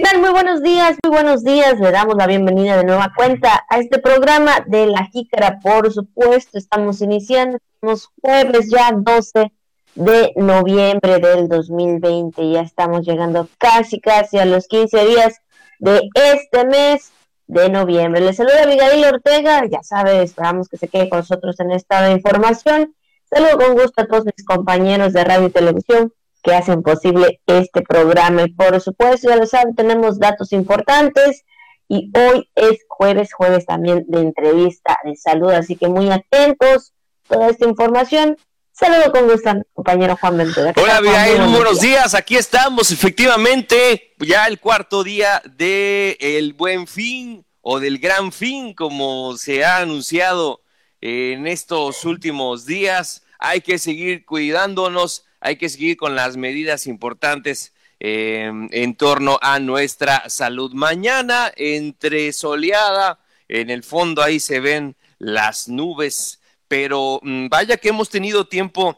[0.00, 0.20] tal?
[0.20, 1.78] Muy buenos días, muy buenos días.
[1.78, 6.58] Le damos la bienvenida de nueva cuenta a este programa de La Jícara, por supuesto.
[6.58, 9.52] Estamos iniciando, estamos jueves ya 12
[9.94, 12.50] de noviembre del 2020.
[12.50, 15.40] Ya estamos llegando casi, casi a los 15 días
[15.80, 17.12] de este mes
[17.46, 18.20] de noviembre.
[18.20, 22.94] Le saluda Abigail Ortega, ya sabe, esperamos que se quede con nosotros en esta información.
[23.24, 26.12] Saludo con gusto a todos mis compañeros de radio y televisión
[26.42, 28.42] que hacen posible este programa.
[28.42, 31.44] Y por supuesto, ya lo saben, tenemos datos importantes
[31.88, 36.92] y hoy es jueves, jueves también de entrevista de salud, así que muy atentos
[37.28, 38.36] toda esta información.
[38.72, 40.72] Saludo con gusto, compañero Juan Ventura.
[40.76, 42.14] Hola, Abigail, buenos días.
[42.14, 48.72] Aquí estamos, efectivamente, ya el cuarto día del el buen fin o del gran fin,
[48.72, 50.62] como se ha anunciado
[51.00, 53.22] en estos últimos días.
[53.38, 59.58] Hay que seguir cuidándonos hay que seguir con las medidas importantes em, en torno a
[59.58, 60.72] nuestra salud.
[60.72, 67.88] Mañana, entre soleada, en el fondo ahí se ven las nubes, pero mm, vaya que
[67.88, 68.96] hemos tenido tiempo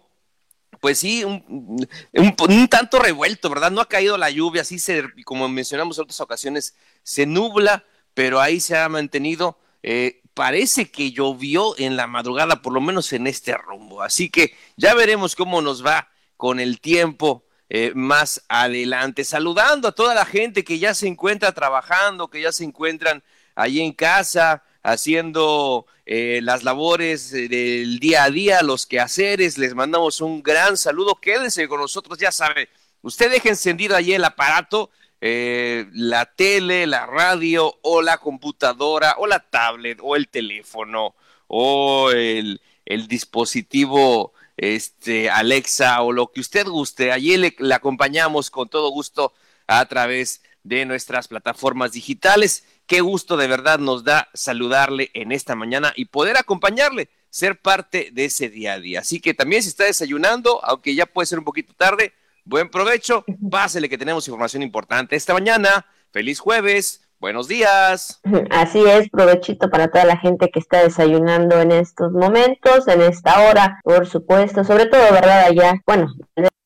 [0.82, 3.70] pues sí, un, tanto revuelto, ¿verdad?
[3.70, 7.84] No ha caído la lluvia, así se, como mencionamos en otras ocasiones, se nubla,
[8.14, 9.60] pero ahí se ha mantenido.
[9.84, 14.02] Eh, parece que llovió en la madrugada, por lo menos en este rumbo.
[14.02, 16.08] Así que ya veremos cómo nos va
[16.42, 19.22] con el tiempo eh, más adelante.
[19.22, 23.22] Saludando a toda la gente que ya se encuentra trabajando, que ya se encuentran
[23.54, 29.56] allí en casa, haciendo eh, las labores del día a día, los quehaceres.
[29.56, 31.14] Les mandamos un gran saludo.
[31.14, 32.68] Quédense con nosotros, ya sabe.
[33.02, 34.90] Usted deje encendido allí el aparato,
[35.20, 41.14] eh, la tele, la radio o la computadora o la tablet o el teléfono
[41.46, 44.32] o el, el dispositivo
[44.62, 47.10] este, Alexa o lo que usted guste.
[47.10, 49.32] Allí le, acompañamos con todo gusto
[49.66, 52.64] a través de nuestras plataformas digitales.
[52.86, 58.10] Qué gusto de verdad nos da saludarle en esta mañana y poder acompañarle, ser parte
[58.12, 59.00] de ese día a día.
[59.00, 62.12] Así que también si está desayunando, aunque ya puede ser un poquito tarde,
[62.44, 65.86] buen provecho, pásele que tenemos información importante esta mañana.
[66.12, 68.20] Feliz jueves, Buenos días.
[68.50, 73.48] Así es, provechito para toda la gente que está desayunando en estos momentos, en esta
[73.48, 75.44] hora, por supuesto, sobre todo, ¿verdad?
[75.44, 76.08] Allá, bueno,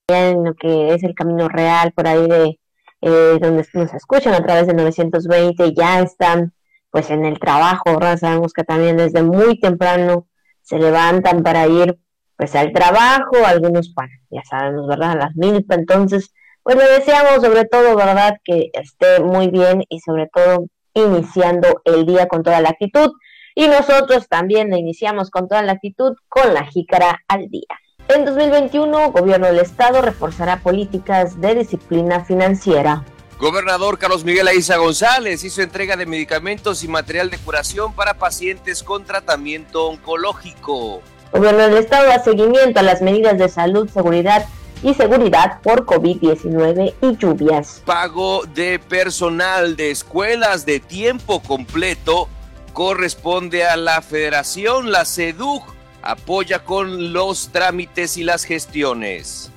[0.09, 2.59] en lo que es el camino real, por ahí de
[3.03, 6.55] eh, donde nos escuchan a través de 920, ya están
[6.91, 8.17] pues en el trabajo, ¿verdad?
[8.17, 10.27] Sabemos que también desde muy temprano
[10.63, 11.99] se levantan para ir
[12.35, 15.11] pues al trabajo, algunos para, ya sabemos, ¿verdad?
[15.11, 16.33] A las mil, entonces
[16.67, 18.39] pues le deseamos sobre todo, ¿verdad?
[18.43, 23.13] Que esté muy bien y sobre todo iniciando el día con toda la actitud.
[23.55, 27.69] Y nosotros también le iniciamos con toda la actitud con la jícara al día.
[28.09, 33.05] En 2021, Gobierno del Estado reforzará políticas de disciplina financiera.
[33.39, 38.83] Gobernador Carlos Miguel Aiza González hizo entrega de medicamentos y material de curación para pacientes
[38.83, 41.01] con tratamiento oncológico.
[41.31, 44.47] Gobierno del Estado da seguimiento a las medidas de salud, seguridad
[44.87, 47.83] y seguridad por COVID-19 y lluvias.
[47.85, 52.29] Pago de personal de escuelas de tiempo completo
[52.73, 59.51] corresponde a la federación, la SEDUC apoya con los trámites y las gestiones.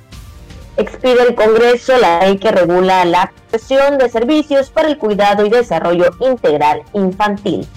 [0.77, 5.49] Expide el Congreso la ley que regula la prestación de servicios para el cuidado y
[5.49, 7.67] desarrollo integral infantil.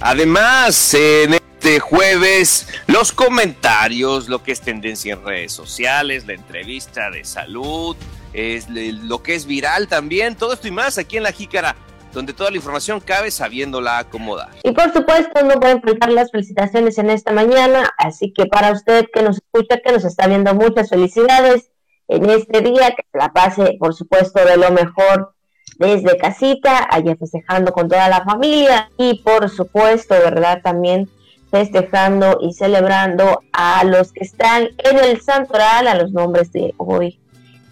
[0.00, 1.39] Además, en
[1.78, 7.96] jueves los comentarios, lo que es tendencia en redes sociales, la entrevista de salud,
[8.32, 11.76] lo que es viral también, todo esto y más aquí en La Jícara,
[12.12, 14.50] donde toda la información cabe sabiéndola acomodar.
[14.64, 19.06] Y por supuesto no pueden faltar las felicitaciones en esta mañana, así que para usted
[19.12, 21.70] que nos escucha, que nos está viendo, muchas felicidades
[22.08, 25.34] en este día, que la pase por supuesto de lo mejor
[25.78, 30.60] desde casita, allá festejando con toda la familia y por supuesto, ¿verdad?
[30.62, 31.08] También
[31.50, 37.18] festejando y celebrando a los que están en el santoral, a los nombres de hoy,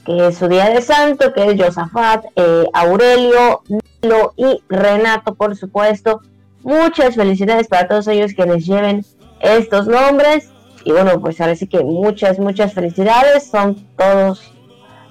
[0.04, 5.56] que es su día de santo, que es Josafat, eh, Aurelio, Nilo y Renato, por
[5.56, 6.20] supuesto.
[6.62, 9.04] Muchas felicidades para todos ellos quienes lleven
[9.40, 10.50] estos nombres.
[10.84, 13.48] Y bueno, pues ahora sí que muchas, muchas felicidades.
[13.50, 14.52] Son todos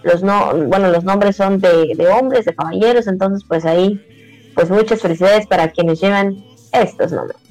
[0.04, 4.02] los no, bueno, los nombres son de, de hombres, de caballeros, entonces pues ahí,
[4.56, 7.47] pues muchas felicidades para quienes llevan estos nombres.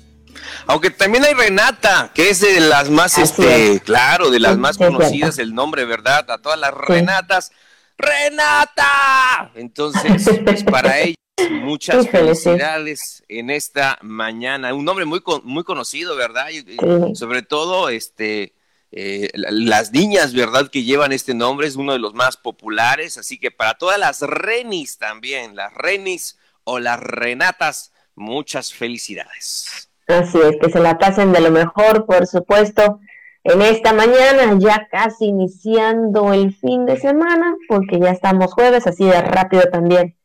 [0.66, 5.38] Aunque también hay Renata, que es de las más, este, claro, de las más conocidas,
[5.38, 6.30] el nombre, ¿verdad?
[6.30, 7.52] A todas las Renatas.
[7.98, 9.52] ¡Renata!
[9.54, 11.16] Entonces, pues para ellos,
[11.50, 14.74] muchas felicidades en esta mañana.
[14.74, 16.48] Un nombre muy, muy conocido, ¿verdad?
[16.50, 18.54] Y, sobre todo, este,
[18.92, 20.68] eh, las niñas, ¿verdad?
[20.70, 24.20] Que llevan este nombre es uno de los más populares, así que para todas las
[24.22, 29.90] renis también, las renis o las renatas, muchas felicidades.
[30.06, 33.00] Así es, que se la pasen de lo mejor, por supuesto,
[33.42, 39.04] en esta mañana, ya casi iniciando el fin de semana, porque ya estamos jueves, así
[39.04, 40.16] de rápido también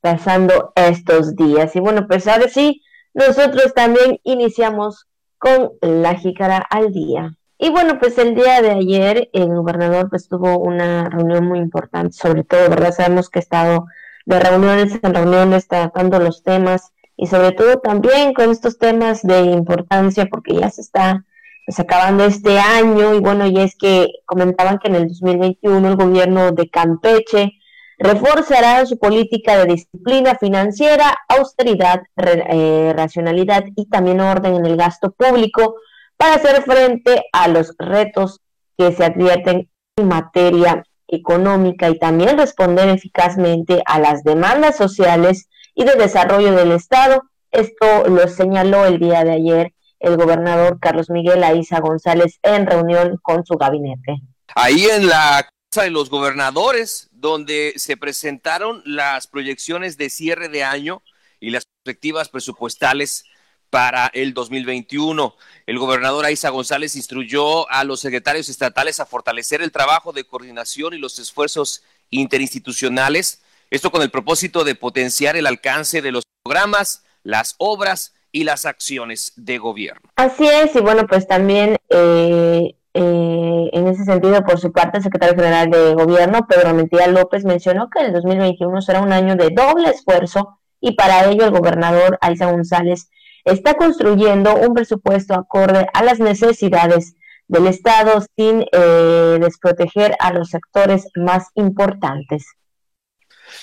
[0.00, 1.76] pasando estos días.
[1.76, 2.82] Y bueno, pues ahora sí,
[3.12, 5.06] nosotros también iniciamos
[5.38, 7.34] con la jícara al día.
[7.58, 12.12] Y bueno, pues el día de ayer el gobernador pues tuvo una reunión muy importante,
[12.16, 12.92] sobre todo, ¿verdad?
[12.92, 13.86] Sabemos que ha estado
[14.24, 16.92] de reuniones en reuniones tratando los temas
[17.22, 21.26] y sobre todo también con estos temas de importancia porque ya se está
[21.66, 25.96] pues, acabando este año y bueno, y es que comentaban que en el 2021 el
[25.96, 27.52] gobierno de Campeche
[27.98, 35.10] reforzará su política de disciplina financiera, austeridad, eh, racionalidad y también orden en el gasto
[35.10, 35.74] público
[36.16, 38.40] para hacer frente a los retos
[38.78, 45.84] que se advierten en materia económica y también responder eficazmente a las demandas sociales y
[45.84, 47.22] de desarrollo del Estado.
[47.50, 53.18] Esto lo señaló el día de ayer el gobernador Carlos Miguel Aiza González en reunión
[53.22, 54.22] con su gabinete.
[54.54, 60.64] Ahí en la Casa de los Gobernadores, donde se presentaron las proyecciones de cierre de
[60.64, 61.02] año
[61.38, 63.24] y las perspectivas presupuestales
[63.68, 65.36] para el 2021.
[65.66, 70.94] El gobernador Aiza González instruyó a los secretarios estatales a fortalecer el trabajo de coordinación
[70.94, 73.39] y los esfuerzos interinstitucionales,
[73.70, 78.66] esto con el propósito de potenciar el alcance de los programas, las obras y las
[78.66, 80.10] acciones de gobierno.
[80.16, 85.04] Así es, y bueno, pues también eh, eh, en ese sentido, por su parte, el
[85.04, 89.50] secretario general de gobierno, Pedro Mentía López, mencionó que el 2021 será un año de
[89.50, 93.10] doble esfuerzo y para ello el gobernador Aiza González
[93.44, 97.14] está construyendo un presupuesto acorde a las necesidades
[97.48, 102.44] del Estado sin eh, desproteger a los sectores más importantes.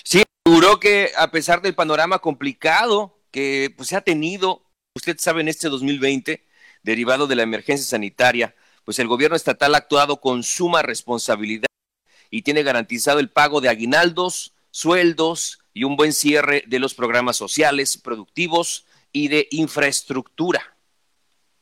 [0.04, 4.64] Sí, aseguró que a pesar del panorama complicado que pues, se ha tenido,
[4.96, 6.46] usted sabe, en este 2020,
[6.84, 8.56] derivado de la emergencia sanitaria,
[8.86, 11.68] pues el gobierno estatal ha actuado con suma responsabilidad
[12.30, 17.36] y tiene garantizado el pago de aguinaldos, sueldos y un buen cierre de los programas
[17.36, 20.78] sociales, productivos y de infraestructura.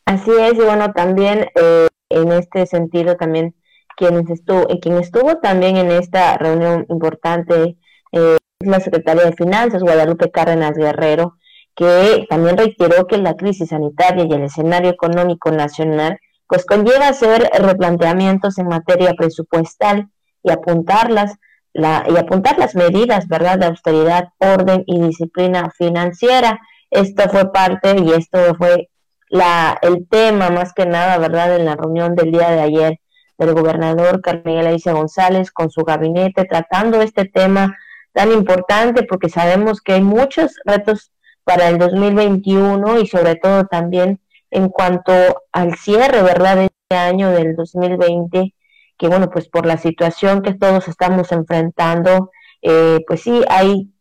[0.06, 3.56] Así es, y bueno, también eh, en este sentido, también
[3.98, 7.78] quien estuvo, quien estuvo también en esta reunión importante
[8.16, 11.38] eh, la Secretaría de Finanzas, Guadalupe Cárdenas Guerrero,
[11.76, 16.18] que también reiteró que la crisis sanitaria y el escenario económico nacional
[16.48, 20.10] pues conlleva hacer replanteamientos en materia presupuestal
[20.42, 21.36] y apuntarlas
[21.74, 26.60] la, y apuntar las medidas, ¿verdad?, de austeridad, orden y disciplina financiera
[26.96, 28.90] esto fue parte y esto fue
[29.30, 33.00] la, el tema más que nada, ¿verdad?, en la reunión del día de ayer
[33.38, 37.76] del gobernador Carmela Aiza González con su gabinete, tratando este tema
[38.16, 41.12] tan importante porque sabemos que hay muchos retos
[41.44, 44.22] para el 2021 y sobre todo también
[44.52, 45.12] en cuanto
[45.52, 48.54] al cierre, ¿verdad?, de este año del 2020,
[48.98, 52.32] que bueno, pues por la situación que todos estamos enfrentando,
[52.62, 53.92] eh, pues sí, hay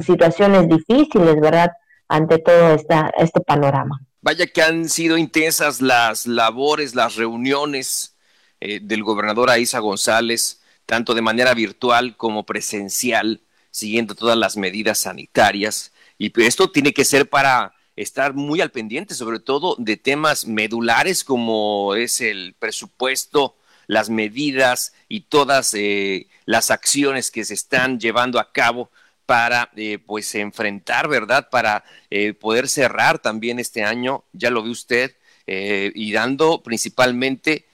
[0.00, 1.72] situaciones difíciles, ¿verdad?,
[2.08, 4.00] ante todo esta, este panorama.
[4.22, 8.16] Vaya que han sido intensas las labores, las reuniones
[8.60, 14.98] eh, del gobernador Aiza González, tanto de manera virtual como presencial, siguiendo todas las medidas
[14.98, 15.92] sanitarias.
[16.18, 21.24] Y esto tiene que ser para estar muy al pendiente, sobre todo de temas medulares
[21.24, 23.56] como es el presupuesto,
[23.86, 28.90] las medidas y todas eh, las acciones que se están llevando a cabo
[29.28, 31.50] para eh, pues enfrentar, ¿verdad?
[31.50, 37.66] Para eh, poder cerrar también este año, ya lo ve usted, eh, y dando principalmente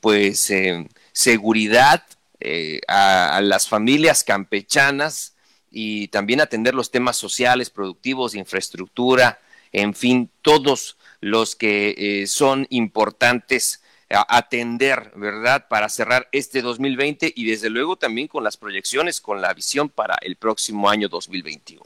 [0.00, 0.50] pues
[1.12, 2.02] seguridad
[2.88, 5.36] a, a, las familias campechanas
[5.70, 9.38] y también atender los temas sociales, productivos, infraestructura,
[9.72, 15.66] en fin, todos los que son importantes atender, ¿verdad?
[15.68, 20.16] Para cerrar este 2020 y desde luego también con las proyecciones, con la visión para
[20.22, 21.84] el próximo año 2021.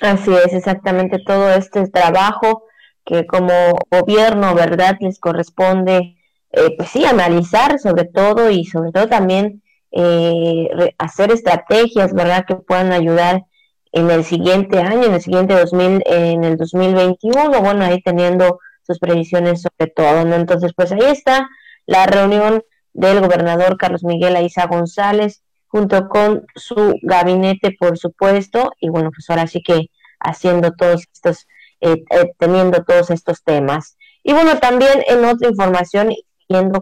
[0.00, 2.64] Así es, exactamente todo este trabajo
[3.04, 3.52] que como
[3.90, 4.96] gobierno, ¿verdad?
[5.00, 6.16] Les corresponde,
[6.52, 12.44] eh, pues sí, analizar sobre todo y sobre todo también eh, hacer estrategias, ¿verdad?
[12.46, 13.44] Que puedan ayudar
[13.92, 18.98] en el siguiente año, en el siguiente 2000, en el 2021, bueno, ahí teniendo sus
[18.98, 20.36] previsiones sobre todo, ¿no?
[20.36, 21.48] Entonces, pues ahí está
[21.86, 28.88] la reunión del gobernador Carlos Miguel Aiza González junto con su gabinete, por supuesto, y
[28.88, 29.86] bueno, pues ahora sí que
[30.18, 31.46] haciendo todos estos,
[31.80, 33.96] eh, eh, teniendo todos estos temas.
[34.22, 36.12] Y bueno, también en otra información,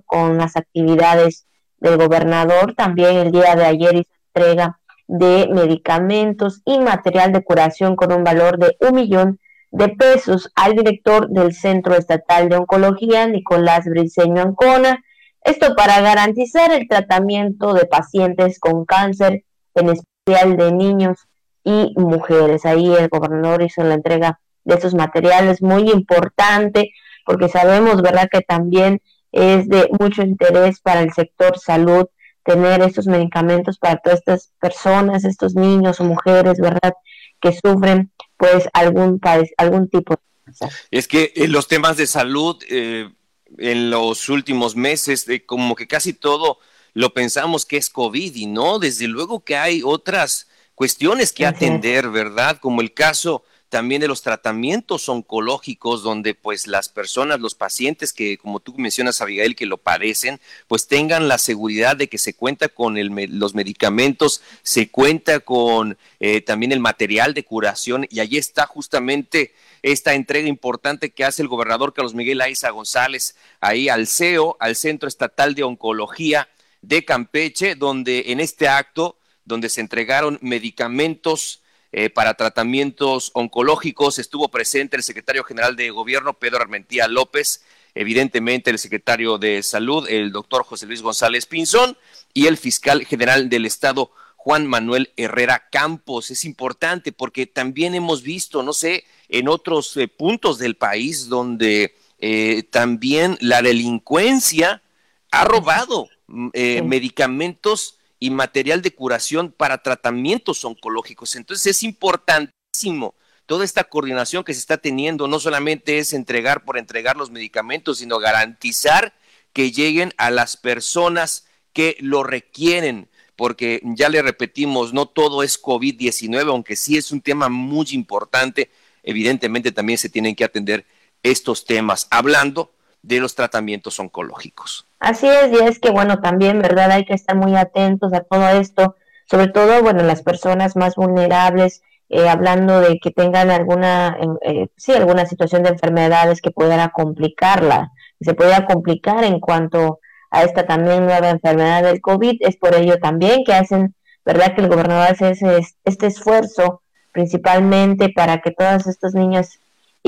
[0.07, 1.47] con las actividades
[1.79, 2.75] del gobernador.
[2.75, 8.25] También el día de ayer hizo entrega de medicamentos y material de curación con un
[8.25, 9.39] valor de un millón
[9.71, 15.03] de pesos al director del Centro Estatal de Oncología, Nicolás Briceño Ancona.
[15.43, 19.45] Esto para garantizar el tratamiento de pacientes con cáncer,
[19.75, 21.19] en especial de niños
[21.63, 22.65] y mujeres.
[22.65, 26.91] Ahí el gobernador hizo la entrega de estos materiales muy importante
[27.25, 32.06] porque sabemos, ¿verdad?, que también es de mucho interés para el sector salud
[32.44, 36.94] tener estos medicamentos para todas estas personas, estos niños o mujeres, ¿verdad?,
[37.40, 39.20] que sufren pues algún,
[39.58, 40.14] algún tipo
[40.47, 43.11] de Es que en los temas de salud eh,
[43.58, 46.58] en los últimos meses, como que casi todo
[46.94, 52.08] lo pensamos que es COVID y no, desde luego que hay otras cuestiones que atender,
[52.08, 52.58] ¿verdad?
[52.58, 58.39] Como el caso también de los tratamientos oncológicos, donde pues las personas, los pacientes que,
[58.39, 62.69] como tú mencionas, Abigail, que lo padecen, pues tengan la seguridad de que se cuenta
[62.69, 62.97] con
[63.39, 69.55] los medicamentos, se cuenta con eh, también el material de curación, y allí está justamente
[69.83, 74.77] esta entrega importante que hace el gobernador Carlos Miguel Aiza González ahí al CEO, al
[74.77, 76.49] Centro Estatal de Oncología
[76.83, 84.18] de Campeche, donde en este acto, donde se entregaron medicamentos, eh, para tratamientos oncológicos.
[84.18, 87.64] Estuvo presente el secretario general de Gobierno, Pedro Armentía López,
[87.95, 91.97] evidentemente el secretario de Salud, el doctor José Luis González Pinzón,
[92.35, 96.30] y el fiscal general del Estado, Juan Manuel Herrera Campos.
[96.30, 101.95] Es importante porque también hemos visto, no sé, en otros eh, puntos del país donde
[102.18, 104.83] eh, también la delincuencia
[105.30, 106.50] ha robado mm,
[106.85, 111.37] medicamentos y material de curación para tratamientos oncológicos.
[111.37, 113.15] Entonces es importantísimo
[113.47, 117.99] toda esta coordinación que se está teniendo, no solamente es entregar por entregar los medicamentos,
[117.99, 119.15] sino garantizar
[119.55, 125.63] que lleguen a las personas que lo requieren, porque ya le repetimos, no todo es
[125.63, 128.71] COVID-19, aunque sí es un tema muy importante,
[129.03, 130.85] evidentemente también se tienen que atender
[131.23, 134.87] estos temas, hablando de los tratamientos oncológicos.
[134.99, 136.90] Así es, y es que, bueno, también, ¿verdad?
[136.90, 141.83] Hay que estar muy atentos a todo esto, sobre todo, bueno, las personas más vulnerables,
[142.09, 147.93] eh, hablando de que tengan alguna, eh, sí, alguna situación de enfermedades que pudiera complicarla,
[148.19, 150.00] que se pueda complicar en cuanto
[150.31, 152.37] a esta también nueva enfermedad del COVID.
[152.40, 154.55] Es por ello también que hacen, ¿verdad?
[154.55, 159.59] Que el gobernador hace ese, este esfuerzo principalmente para que todas estas niñas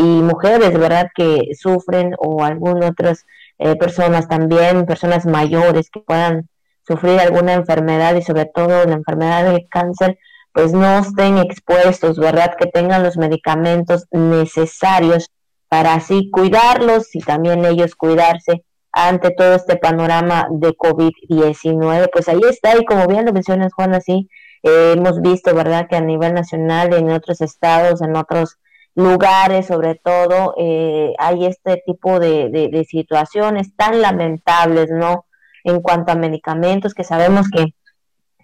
[0.01, 3.27] y mujeres, ¿verdad?, que sufren o algunas otras
[3.59, 6.49] eh, personas también, personas mayores que puedan
[6.87, 10.19] sufrir alguna enfermedad y sobre todo la enfermedad del cáncer,
[10.53, 12.55] pues no estén expuestos, ¿verdad?
[12.59, 15.31] Que tengan los medicamentos necesarios
[15.69, 22.09] para así cuidarlos y también ellos cuidarse ante todo este panorama de COVID-19.
[22.13, 24.29] Pues ahí está, y como bien lo mencionas, Juan, así
[24.63, 25.87] eh, hemos visto, ¿verdad?
[25.89, 28.59] Que a nivel nacional, en otros estados, en otros
[28.95, 35.27] lugares, sobre todo, eh, hay este tipo de, situaciones tan lamentables, ¿no?
[35.65, 37.75] En cuanto a medicamentos, que sabemos que,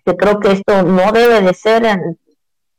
[0.04, 1.82] que creo que esto no debe de ser,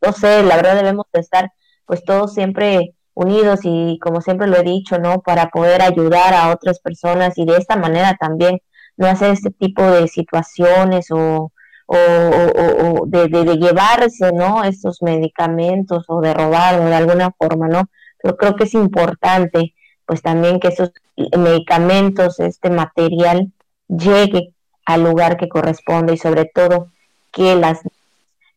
[0.01, 1.51] no sé, la verdad debemos de estar
[1.85, 5.21] pues todos siempre unidos y como siempre lo he dicho, ¿no?
[5.21, 8.59] Para poder ayudar a otras personas y de esta manera también
[8.97, 11.51] no hacer este tipo de situaciones o,
[11.87, 14.63] o, de, de, llevarse, ¿no?
[14.63, 17.89] Estos medicamentos o de robarlo de alguna forma, ¿no?
[18.21, 19.73] Pero creo que es importante,
[20.05, 20.91] pues también que esos
[21.37, 23.51] medicamentos, este material,
[23.87, 24.53] llegue
[24.85, 26.89] al lugar que corresponde y sobre todo
[27.31, 27.81] que las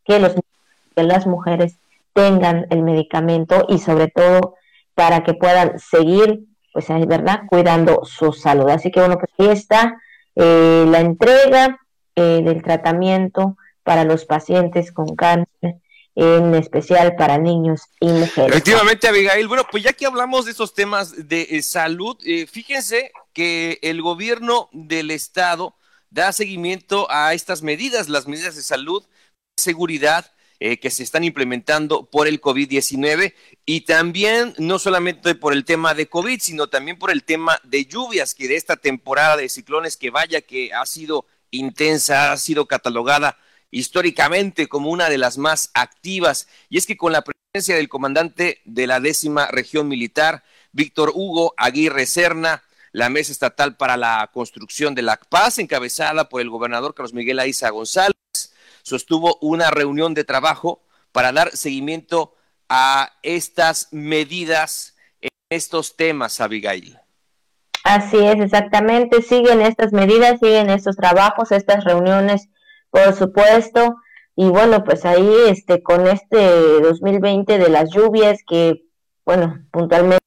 [0.04, 0.34] que los
[0.96, 1.76] que las mujeres
[2.12, 4.54] tengan el medicamento y sobre todo
[4.94, 9.54] para que puedan seguir pues es verdad cuidando su salud así que bueno pues ahí
[9.54, 10.00] está
[10.36, 11.78] eh, la entrega
[12.16, 15.76] eh, del tratamiento para los pacientes con cáncer,
[16.16, 18.50] en especial para niños y mujeres.
[18.50, 19.46] Efectivamente, Abigail.
[19.46, 24.02] Bueno, pues ya que hablamos de esos temas de eh, salud, eh, fíjense que el
[24.02, 25.76] gobierno del estado
[26.10, 29.04] da seguimiento a estas medidas, las medidas de salud,
[29.56, 33.32] seguridad, que se están implementando por el COVID-19
[33.64, 37.86] y también no solamente por el tema de COVID, sino también por el tema de
[37.86, 42.66] lluvias, que de esta temporada de ciclones que vaya que ha sido intensa, ha sido
[42.66, 43.38] catalogada
[43.70, 46.48] históricamente como una de las más activas.
[46.68, 51.54] Y es que con la presencia del comandante de la décima región militar, Víctor Hugo
[51.56, 56.94] Aguirre Serna, la Mesa Estatal para la Construcción de la Paz, encabezada por el gobernador
[56.94, 58.14] Carlos Miguel Aiza González,
[58.82, 62.34] sostuvo una reunión de trabajo para dar seguimiento
[62.68, 66.98] a estas medidas en estos temas, Abigail.
[67.84, 69.22] Así es, exactamente.
[69.22, 72.48] Siguen estas medidas, siguen estos trabajos, estas reuniones,
[72.90, 73.96] por supuesto.
[74.36, 78.84] Y bueno, pues ahí este con este 2020 de las lluvias que,
[79.24, 80.20] bueno, puntualmente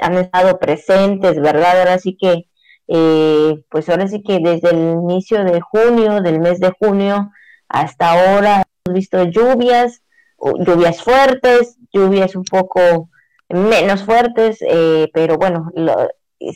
[0.00, 1.80] han estado presentes, ¿verdad?
[1.80, 2.46] Ahora sí que,
[2.88, 7.30] eh, pues ahora sí que desde el inicio de junio, del mes de junio
[7.68, 10.02] hasta ahora, hemos visto lluvias,
[10.38, 13.10] lluvias fuertes, lluvias un poco
[13.48, 16.08] menos fuertes, eh, pero bueno, lo,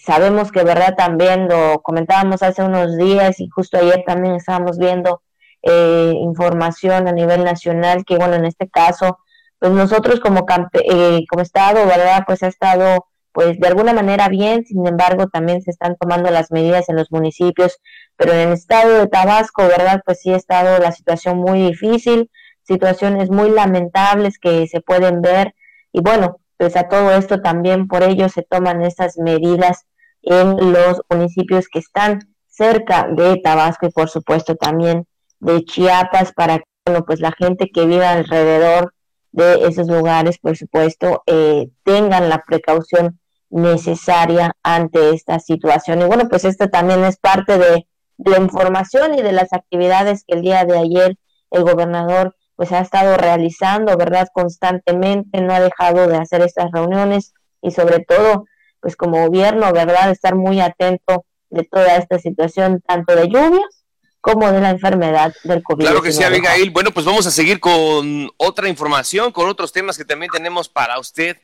[0.02, 5.22] sabemos que verdad también lo comentábamos hace unos días y justo ayer también estábamos viendo
[5.62, 9.18] eh, información a nivel nacional que bueno en este caso
[9.58, 14.64] pues nosotros como eh, como estado verdad pues ha estado pues de alguna manera bien
[14.64, 17.78] sin embargo también se están tomando las medidas en los municipios
[18.16, 22.30] pero en el estado de Tabasco verdad pues sí ha estado la situación muy difícil
[22.62, 25.54] situaciones muy lamentables que se pueden ver
[25.92, 29.84] y bueno pues a todo esto también por ello se toman estas medidas
[30.22, 35.08] en los municipios que están cerca de Tabasco y por supuesto también
[35.40, 38.94] de Chiapas para que bueno, pues la gente que vive alrededor
[39.32, 43.18] de esos lugares, por supuesto, eh, tengan la precaución
[43.50, 46.02] necesaria ante esta situación.
[46.02, 47.88] Y bueno, pues esto también es parte de
[48.18, 51.16] la información y de las actividades que el día de ayer
[51.50, 54.28] el gobernador pues ha estado realizando, ¿verdad?
[54.32, 58.46] Constantemente, no ha dejado de hacer estas reuniones y sobre todo,
[58.80, 60.10] pues como gobierno, ¿verdad?
[60.10, 63.84] Estar muy atento de toda esta situación, tanto de lluvias
[64.20, 65.84] como de la enfermedad del COVID.
[65.84, 66.70] Claro que sí, Abigail.
[66.70, 70.98] Bueno, pues vamos a seguir con otra información, con otros temas que también tenemos para
[70.98, 71.38] usted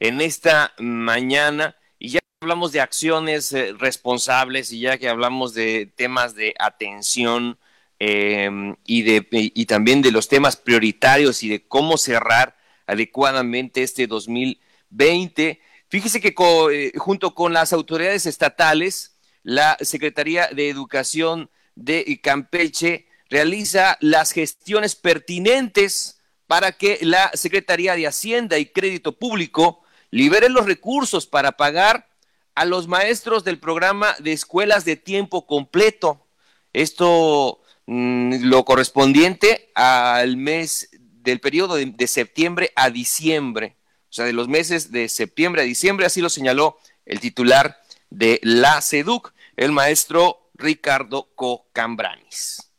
[0.00, 1.76] en esta mañana.
[1.98, 7.56] Y ya hablamos de acciones eh, responsables y ya que hablamos de temas de atención
[8.00, 14.06] Em, y, de, y también de los temas prioritarios y de cómo cerrar adecuadamente este
[14.06, 15.60] 2020.
[15.88, 16.34] Fíjese que
[16.72, 24.96] eh, junto con las autoridades estatales, la Secretaría de Educación de Campeche realiza las gestiones
[24.96, 32.08] pertinentes para que la Secretaría de Hacienda y Crédito Público libere los recursos para pagar
[32.54, 36.26] a los maestros del programa de escuelas de tiempo completo.
[36.72, 43.76] Esto lo correspondiente al mes del periodo de, septiembre a diciembre,
[44.10, 47.78] o sea, de los meses de septiembre a diciembre, así lo señaló el titular
[48.10, 52.70] de la SEDUC, el maestro Ricardo Cocambranis.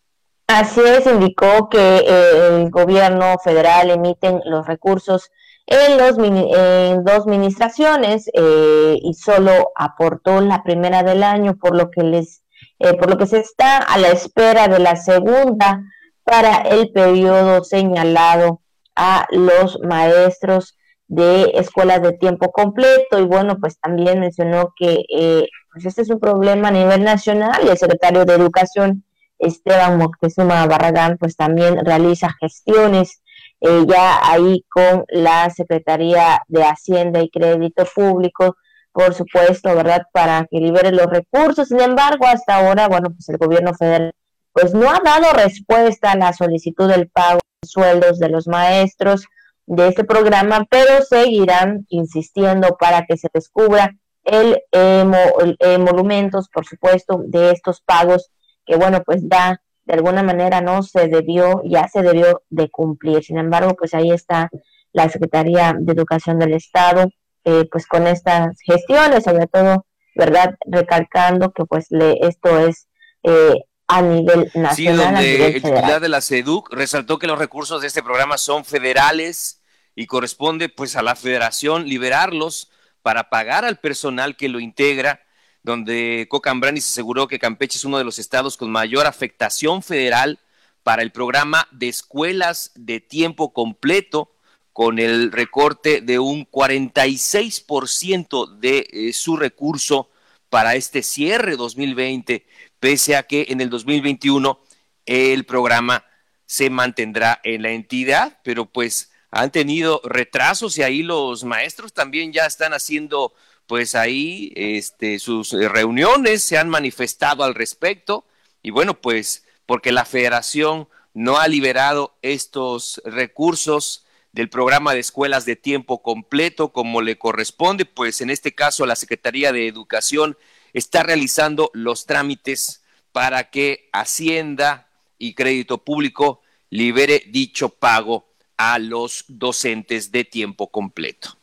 [0.47, 5.31] Así es, indicó que eh, el gobierno federal emite los recursos
[5.65, 11.89] en, los, en dos administraciones eh, y solo aportó la primera del año, por lo
[11.89, 12.43] que les
[12.79, 15.81] eh, por lo que se está a la espera de la segunda
[16.23, 18.61] para el periodo señalado
[18.95, 23.19] a los maestros de escuelas de tiempo completo.
[23.19, 27.61] Y bueno, pues también mencionó que eh, pues este es un problema a nivel nacional
[27.63, 29.03] y el secretario de Educación
[29.37, 33.21] Esteban Moctezuma Barragán pues también realiza gestiones
[33.61, 38.57] eh, ya ahí con la Secretaría de Hacienda y Crédito Público
[38.95, 40.03] por supuesto, ¿verdad?
[40.13, 41.67] Para que libere los recursos.
[41.67, 44.13] Sin embargo, hasta ahora, bueno, pues el gobierno federal
[44.53, 49.25] pues no ha dado respuesta a la solicitud del pago de sueldos de los maestros
[49.65, 57.21] de este programa, pero seguirán insistiendo para que se descubra el, eh, monumentos, por supuesto,
[57.27, 58.31] de estos pagos
[58.65, 63.25] que, bueno, pues da de alguna manera no se debió, ya se debió de cumplir.
[63.25, 64.49] Sin embargo, pues ahí está
[64.93, 67.09] la Secretaría de Educación del Estado
[67.45, 70.55] eh, pues con estas gestiones, sobre todo, ¿verdad?
[70.65, 72.87] Recalcando que pues le, esto es
[73.23, 73.53] eh,
[73.87, 74.73] a nivel nacional.
[74.75, 78.65] Sí, donde el titular de la SEDUC resaltó que los recursos de este programa son
[78.65, 79.61] federales
[79.95, 85.21] y corresponde pues a la federación liberarlos para pagar al personal que lo integra,
[85.63, 90.39] donde Cocambrani se aseguró que Campeche es uno de los estados con mayor afectación federal
[90.83, 94.34] para el programa de escuelas de tiempo completo,
[94.75, 100.09] con el recorte de un 46% de eh, su recurso
[100.49, 102.45] para este cierre 2020,
[102.81, 104.59] pese a que en el 2021
[105.05, 106.03] el programa
[106.45, 112.33] se mantendrá en la entidad, pero pues han tenido retrasos y ahí los maestros también
[112.33, 113.33] ya están haciendo
[113.67, 118.25] pues ahí este, sus reuniones, se han manifestado al respecto.
[118.61, 124.04] Y bueno, pues porque la federación no ha liberado estos recursos
[124.35, 128.97] del programa de escuelas de tiempo completo como le corresponde, pues en este caso la
[128.97, 130.37] Secretaría de Educación
[130.73, 138.25] está realizando los trámites para que Hacienda y Crédito Público libere dicho pago
[138.57, 141.37] a los docentes de tiempo completo.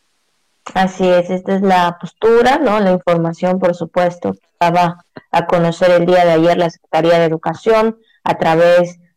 [0.75, 2.79] Así es, esta es la postura, ¿no?
[2.79, 7.97] La información, por supuesto, estaba a conocer el día de ayer la Secretaría de Educación
[8.23, 9.12] a través de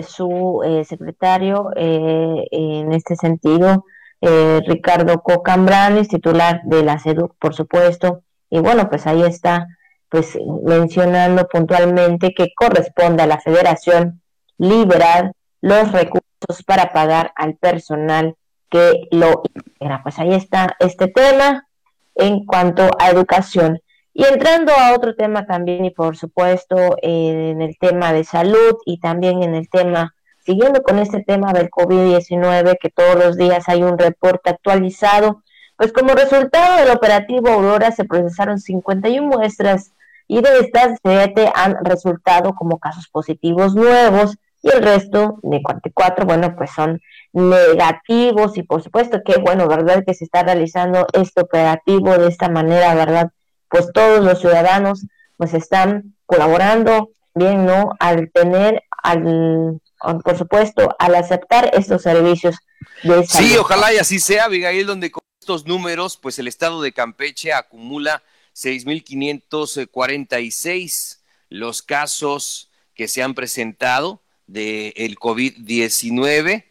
[0.00, 3.84] su eh, secretario, eh, en este sentido,
[4.20, 9.66] eh, Ricardo Cocambranes, titular de la SEDUC, por supuesto, y bueno, pues ahí está,
[10.08, 14.22] pues mencionando puntualmente que corresponde a la Federación
[14.58, 18.36] liberar los recursos para pagar al personal
[18.70, 19.42] que lo
[19.80, 20.02] era.
[20.02, 21.66] Pues ahí está este tema
[22.14, 23.80] en cuanto a educación.
[24.16, 29.00] Y entrando a otro tema también, y por supuesto en el tema de salud y
[29.00, 30.14] también en el tema,
[30.46, 35.42] siguiendo con este tema del COVID-19, que todos los días hay un reporte actualizado,
[35.76, 39.90] pues como resultado del operativo Aurora se procesaron 51 muestras
[40.28, 46.24] y de estas 7 han resultado como casos positivos nuevos y el resto de 44,
[46.24, 47.00] bueno, pues son
[47.32, 50.04] negativos y por supuesto que bueno, ¿verdad?
[50.06, 53.32] Que se está realizando este operativo de esta manera, ¿verdad?
[53.74, 55.04] Pues todos los ciudadanos
[55.36, 57.90] pues están colaborando bien, ¿no?
[57.98, 59.80] Al tener, al,
[60.22, 62.54] por supuesto, al aceptar estos servicios
[63.02, 63.26] de.
[63.26, 67.52] Sí, ojalá y así sea, Abigail, donde con estos números, pues el estado de Campeche
[67.52, 68.22] acumula
[68.54, 76.62] 6.546 los casos que se han presentado del el COVID-19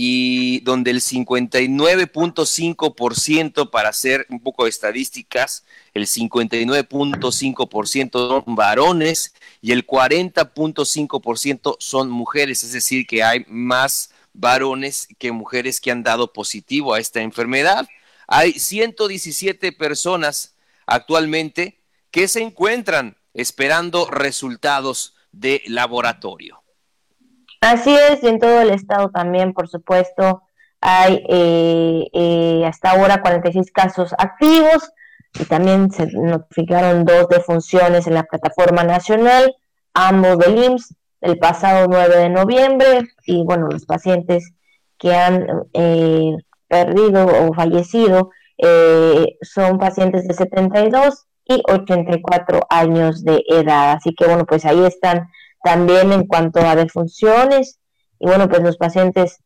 [0.00, 9.72] y donde el 59.5% para hacer un poco de estadísticas, el 59.5% son varones y
[9.72, 16.32] el 40.5% son mujeres, es decir, que hay más varones que mujeres que han dado
[16.32, 17.88] positivo a esta enfermedad.
[18.28, 20.54] Hay 117 personas
[20.86, 21.80] actualmente
[22.12, 26.62] que se encuentran esperando resultados de laboratorio.
[27.60, 30.42] Así es, y en todo el estado también, por supuesto,
[30.80, 34.92] hay eh, eh, hasta ahora 46 casos activos
[35.34, 39.54] y también se notificaron dos defunciones en la plataforma nacional,
[39.92, 44.52] ambos del IMSS, el pasado 9 de noviembre, y bueno, los pacientes
[44.96, 46.36] que han eh,
[46.68, 48.30] perdido o fallecido
[49.42, 53.92] son pacientes de 72 y 84 años de edad.
[53.92, 55.28] Así que bueno, pues ahí están
[55.62, 57.78] también en cuanto a defunciones,
[58.18, 59.38] y bueno, pues los pacientes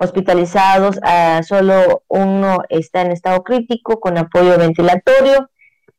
[0.00, 5.50] hospitalizados, uh, solo uno está en estado crítico con apoyo ventilatorio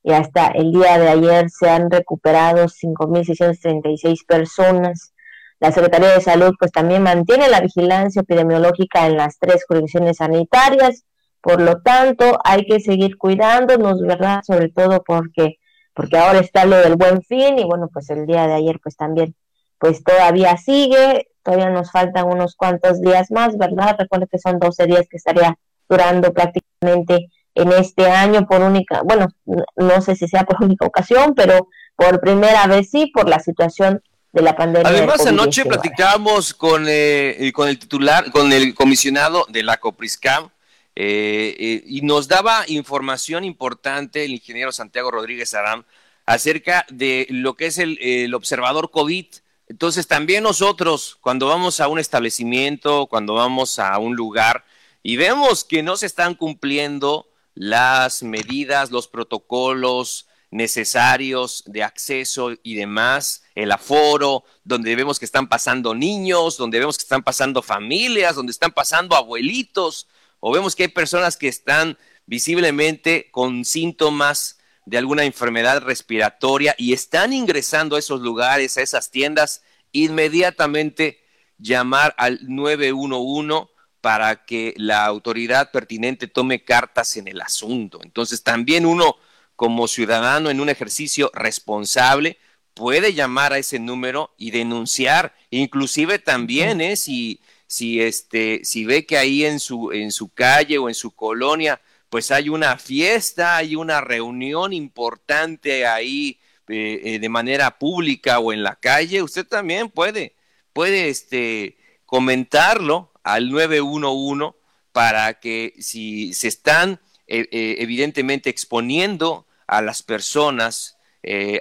[0.03, 5.13] y hasta el día de ayer se han recuperado 5.636 personas.
[5.59, 11.05] La Secretaría de Salud pues también mantiene la vigilancia epidemiológica en las tres jurisdicciones sanitarias,
[11.39, 14.41] por lo tanto hay que seguir cuidándonos, ¿verdad?
[14.43, 15.57] Sobre todo porque
[15.93, 18.95] porque ahora está lo del buen fin y bueno, pues el día de ayer pues
[18.95, 19.35] también
[19.81, 23.95] pues todavía sigue, todavía nos faltan unos cuantos días más, ¿verdad?
[23.97, 25.57] Recuerda que son 12 días que estaría
[25.89, 29.27] durando prácticamente en este año por única, bueno,
[29.75, 34.03] no sé si sea por única ocasión, pero por primera vez sí, por la situación
[34.31, 34.87] de la pandemia.
[34.87, 40.49] Además, anoche platicábamos con, eh, con el titular, con el comisionado de la Copriscam,
[40.95, 45.85] eh, eh, y nos daba información importante el ingeniero Santiago Rodríguez Aram
[46.27, 49.25] acerca de lo que es el, el observador COVID
[49.71, 54.65] entonces también nosotros, cuando vamos a un establecimiento, cuando vamos a un lugar
[55.01, 62.75] y vemos que no se están cumpliendo las medidas, los protocolos necesarios de acceso y
[62.75, 68.35] demás, el aforo, donde vemos que están pasando niños, donde vemos que están pasando familias,
[68.35, 70.09] donde están pasando abuelitos,
[70.41, 74.59] o vemos que hay personas que están visiblemente con síntomas
[74.91, 81.23] de alguna enfermedad respiratoria y están ingresando a esos lugares, a esas tiendas, inmediatamente
[81.57, 83.69] llamar al 911
[84.01, 88.01] para que la autoridad pertinente tome cartas en el asunto.
[88.03, 89.15] Entonces también uno
[89.55, 92.37] como ciudadano en un ejercicio responsable
[92.73, 96.97] puede llamar a ese número y denunciar, inclusive también ¿eh?
[96.97, 101.11] si, si, este, si ve que ahí en su, en su calle o en su
[101.11, 101.79] colonia
[102.11, 108.51] pues hay una fiesta, hay una reunión importante ahí eh, eh, de manera pública o
[108.51, 110.35] en la calle, usted también puede,
[110.73, 114.57] puede este, comentarlo al 911
[114.91, 117.47] para que si se están eh,
[117.79, 120.97] evidentemente exponiendo a las personas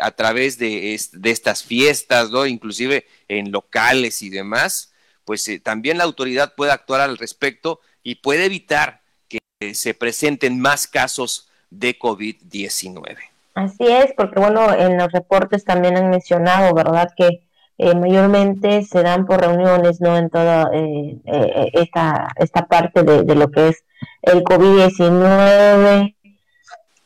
[0.00, 2.46] a través de, de, estas fiestas, ¿no?
[2.46, 4.92] inclusive en locales y demás,
[5.24, 8.99] pues también la autoridad puede actuar al respecto y puede evitar
[9.74, 13.16] se presenten más casos de COVID-19.
[13.54, 17.10] Así es, porque bueno, en los reportes también han mencionado, ¿verdad?
[17.14, 17.42] Que
[17.76, 20.16] eh, mayormente se dan por reuniones, ¿no?
[20.16, 23.84] En toda eh, eh, esta, esta parte de, lo que es
[24.22, 26.14] el COVID-19.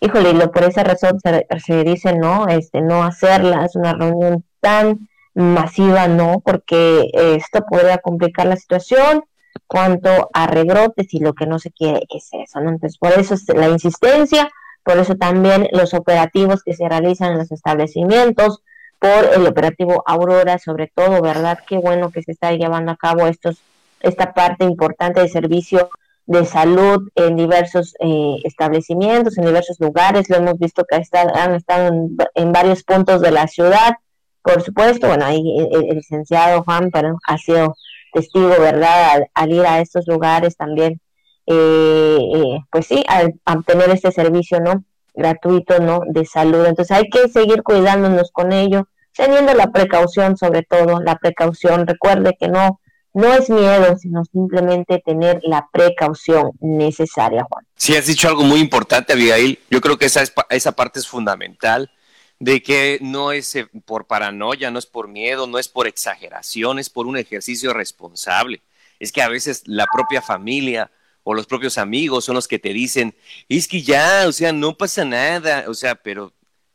[0.00, 2.46] Híjole, lo, por esa razón se, se, dice, ¿no?
[2.46, 6.40] Este, no hacerla, es una reunión tan masiva, ¿no?
[6.44, 9.24] Porque esto podría complicar la situación
[9.66, 12.70] cuanto a rebrotes y lo que no se quiere es eso, ¿no?
[12.70, 14.50] Entonces, por eso es la insistencia,
[14.82, 18.62] por eso también los operativos que se realizan en los establecimientos,
[18.98, 21.58] por el operativo Aurora, sobre todo, ¿verdad?
[21.66, 23.58] Qué bueno que se está llevando a cabo estos,
[24.00, 25.90] esta parte importante de servicio
[26.26, 30.30] de salud en diversos eh, establecimientos, en diversos lugares.
[30.30, 31.92] Lo hemos visto que han estado
[32.34, 33.96] en, varios puntos de la ciudad.
[34.42, 37.76] Por supuesto, bueno, ahí el, licenciado Juan pero ha sido
[38.14, 39.24] testigo, ¿verdad?
[39.35, 41.00] Al, ir a estos lugares también,
[41.46, 44.85] eh, eh, pues sí, al, al tener este servicio, ¿no?
[45.14, 46.00] gratuito, ¿no?
[46.07, 46.66] De salud.
[46.66, 51.87] Entonces hay que seguir cuidándonos con ello, teniendo la precaución sobre todo, la precaución.
[51.87, 52.81] Recuerde que no,
[53.14, 57.64] no es miedo, sino simplemente tener la precaución necesaria, Juan.
[57.77, 59.59] Sí, has dicho algo muy importante, Abigail.
[59.70, 61.90] Yo creo que esa, esa parte es fundamental,
[62.38, 66.78] de que no es eh, por paranoia, no es por miedo, no es por exageración,
[66.78, 68.62] es por un ejercicio responsable.
[68.98, 70.90] Es que a veces la propia familia
[71.22, 73.14] o los propios amigos son los que te dicen,
[73.48, 76.32] es que ya, o sea, no pasa nada, o sea, pero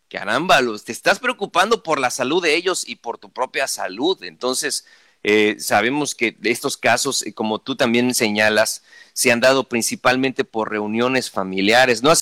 [0.09, 4.21] caramba, te estás preocupando por la salud de ellos y por tu propia salud.
[4.23, 4.85] Entonces,
[5.23, 10.71] eh, sabemos que estos casos, eh, como tú también señalas, se han dado principalmente por
[10.71, 12.01] reuniones familiares.
[12.03, 12.13] No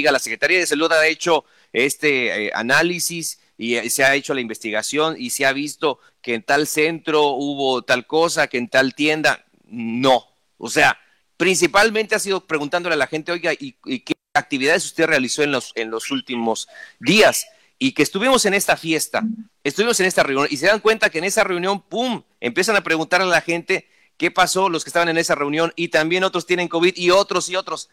[0.00, 5.16] la Secretaría de Salud ha hecho este eh, análisis y se ha hecho la investigación
[5.18, 9.44] y se ha visto que en tal centro hubo tal cosa, que en tal tienda,
[9.66, 10.24] no.
[10.58, 10.98] O sea,
[11.36, 15.72] principalmente ha sido preguntándole a la gente, oiga, ¿y, qué actividades usted realizó en los,
[15.74, 16.68] en los últimos
[17.00, 17.46] días?
[17.78, 19.22] Y que estuvimos en esta fiesta,
[19.64, 22.82] estuvimos en esta reunión y se dan cuenta que en esa reunión, ¡pum!, empiezan a
[22.82, 26.44] preguntar a la gente qué pasó, los que estaban en esa reunión y también otros
[26.44, 27.88] tienen COVID y otros y otros.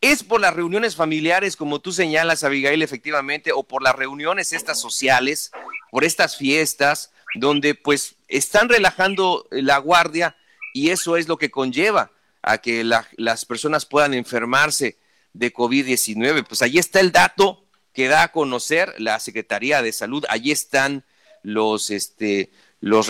[0.00, 4.80] ¿Es por las reuniones familiares, como tú señalas, Abigail, efectivamente, o por las reuniones estas
[4.80, 5.52] sociales,
[5.90, 10.36] por estas fiestas, donde pues están relajando la guardia
[10.72, 14.98] y eso es lo que conlleva a que las personas puedan enfermarse
[15.34, 16.46] de COVID-19.
[16.46, 21.04] Pues ahí está el dato que da a conocer la Secretaría de Salud, allí están
[21.42, 23.06] los, este, los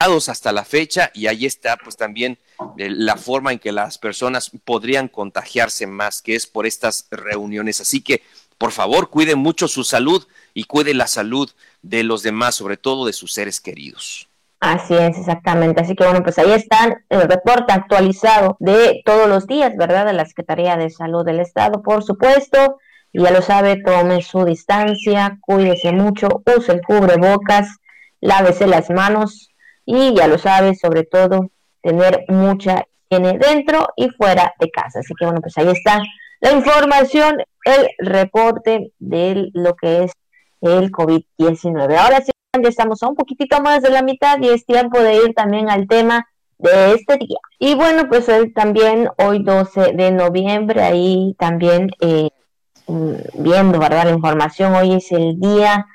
[0.00, 2.38] hasta la fecha y ahí está pues también
[2.78, 7.82] eh, la forma en que las personas podrían contagiarse más, que es por estas reuniones.
[7.82, 8.22] Así que,
[8.56, 11.50] por favor, cuiden mucho su salud y cuiden la salud
[11.82, 14.26] de los demás, sobre todo de sus seres queridos.
[14.60, 15.82] Así es, exactamente.
[15.82, 20.06] Así que bueno, pues ahí está el reporte actualizado de todos los días, ¿verdad?
[20.06, 22.78] De la Secretaría de Salud del Estado, por supuesto.
[23.12, 27.68] Ya lo sabe, tome su distancia, cuídese mucho, use el cubrebocas,
[28.20, 29.49] lávese las manos
[29.90, 31.50] y ya lo sabe, sobre todo,
[31.82, 35.00] tener mucha higiene dentro y fuera de casa.
[35.00, 36.00] Así que bueno, pues ahí está
[36.40, 40.12] la información, el reporte de lo que es
[40.60, 41.96] el COVID-19.
[41.96, 45.16] Ahora sí ya estamos a un poquitito más de la mitad y es tiempo de
[45.16, 46.26] ir también al tema
[46.58, 47.38] de este día.
[47.58, 52.28] Y bueno, pues hoy también, hoy 12 de noviembre, ahí también eh,
[52.86, 54.04] mm, viendo, ¿verdad?
[54.04, 55.86] La información, hoy es el día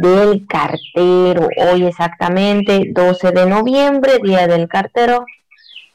[0.00, 5.24] del cartero, hoy exactamente 12 de noviembre, día del cartero.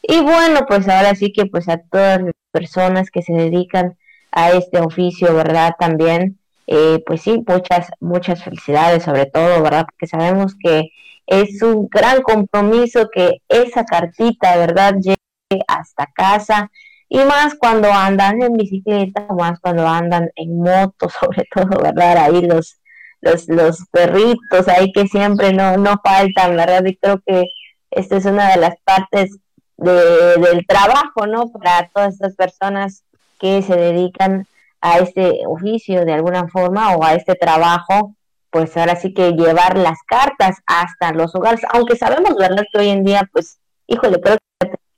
[0.01, 3.97] Y bueno, pues ahora sí que pues a todas las personas que se dedican
[4.31, 5.75] a este oficio, ¿verdad?
[5.79, 9.85] También eh, pues sí, muchas, muchas felicidades sobre todo, ¿verdad?
[9.85, 10.91] Porque sabemos que
[11.27, 14.95] es un gran compromiso que esa cartita, ¿verdad?
[15.01, 15.19] Llegue
[15.67, 16.71] hasta casa
[17.09, 22.17] y más cuando andan en bicicleta, más cuando andan en moto, sobre todo, ¿verdad?
[22.17, 22.80] Ahí los,
[23.21, 26.83] los, los perritos ahí que siempre no, no faltan, ¿verdad?
[26.85, 27.45] Y creo que
[27.91, 29.37] esta es una de las partes
[29.77, 29.91] de,
[30.37, 31.51] del trabajo, ¿no?
[31.51, 33.03] Para todas estas personas
[33.39, 34.47] que se dedican
[34.81, 38.15] a este oficio de alguna forma o a este trabajo,
[38.49, 42.63] pues ahora sí que llevar las cartas hasta los hogares, aunque sabemos, ¿verdad?
[42.71, 44.37] Que hoy en día, pues, híjole, creo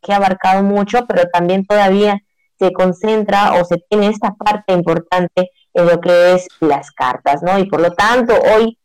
[0.02, 2.22] que ha abarcado mucho, pero también todavía
[2.63, 7.58] se concentra o se tiene esta parte importante en lo que es las cartas, ¿no?
[7.60, 8.78] Y por lo tanto, hoy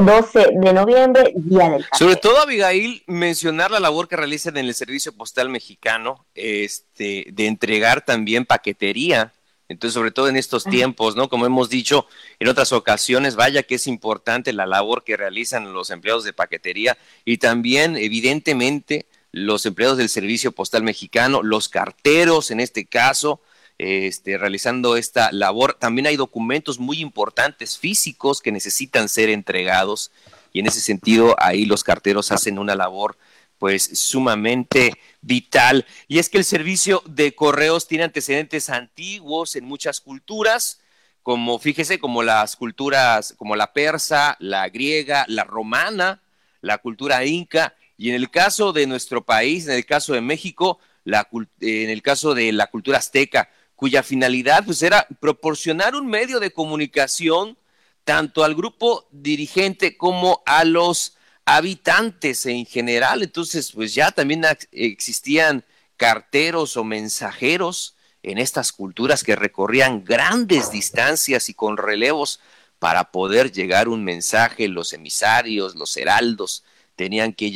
[0.00, 1.86] 12 de noviembre, Día del.
[1.92, 7.46] Sobre todo, Abigail, mencionar la labor que realizan en el Servicio Postal Mexicano, este, de
[7.46, 9.32] entregar también paquetería
[9.68, 11.28] entonces, sobre todo en estos tiempos, ¿no?
[11.28, 12.06] Como hemos dicho
[12.38, 16.98] en otras ocasiones, vaya que es importante la labor que realizan los empleados de paquetería
[17.24, 23.40] y también, evidentemente, los empleados del Servicio Postal Mexicano, los carteros en este caso,
[23.78, 25.74] este, realizando esta labor.
[25.74, 30.12] También hay documentos muy importantes físicos que necesitan ser entregados
[30.52, 33.18] y en ese sentido ahí los carteros hacen una labor
[33.58, 35.84] pues sumamente vital.
[36.06, 40.80] Y es que el servicio de correos tiene antecedentes antiguos en muchas culturas,
[41.24, 46.22] como fíjese, como las culturas, como la persa, la griega, la romana,
[46.60, 50.78] la cultura inca, y en el caso de nuestro país, en el caso de México,
[51.04, 56.52] en el caso de la cultura azteca, cuya finalidad pues era proporcionar un medio de
[56.52, 57.58] comunicación
[58.04, 63.22] tanto al grupo dirigente como a los habitantes en general.
[63.22, 65.64] Entonces, pues ya también existían
[65.96, 72.40] carteros o mensajeros en estas culturas que recorrían grandes distancias y con relevos
[72.78, 74.68] para poder llegar un mensaje.
[74.68, 76.64] Los emisarios, los heraldos
[76.96, 77.50] tenían que,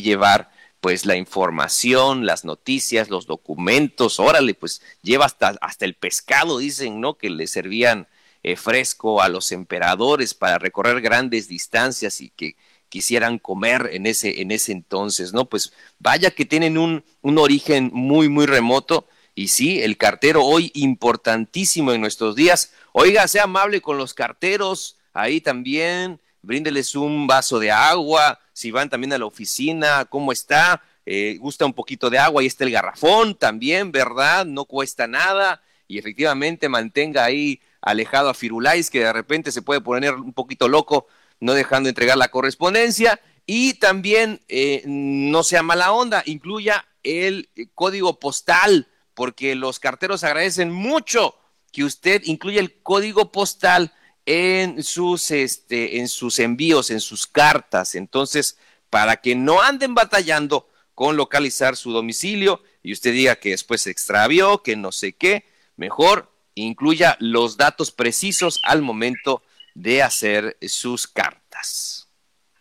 [0.00, 6.58] llevar pues la información, las noticias, los documentos, órale, pues lleva hasta, hasta el pescado,
[6.58, 7.14] dicen, ¿no?
[7.14, 8.06] Que le servían
[8.42, 12.56] eh, fresco a los emperadores para recorrer grandes distancias y que
[12.90, 15.46] quisieran comer en ese, en ese entonces, ¿no?
[15.46, 19.08] Pues vaya que tienen un, un origen muy, muy remoto.
[19.34, 22.72] Y sí, el cartero hoy importantísimo en nuestros días.
[22.92, 28.88] Oiga, sea amable con los carteros, ahí también, bríndeles un vaso de agua, si van
[28.88, 32.70] también a la oficina, cómo está, eh, gusta un poquito de agua, ahí está el
[32.70, 34.46] garrafón también, ¿verdad?
[34.46, 35.60] No cuesta nada.
[35.86, 40.68] Y efectivamente mantenga ahí alejado a Firulais, que de repente se puede poner un poquito
[40.68, 41.06] loco,
[41.40, 48.18] no dejando entregar la correspondencia, y también eh, no sea mala onda, incluya el código
[48.18, 51.36] postal, porque los carteros agradecen mucho
[51.72, 53.92] que usted incluya el código postal
[54.26, 57.94] en sus, este, en sus envíos, en sus cartas.
[57.94, 58.58] Entonces,
[58.90, 63.90] para que no anden batallando con localizar su domicilio y usted diga que después se
[63.90, 65.44] extravió, que no sé qué,
[65.76, 69.42] mejor incluya los datos precisos al momento
[69.74, 72.08] de hacer sus cartas.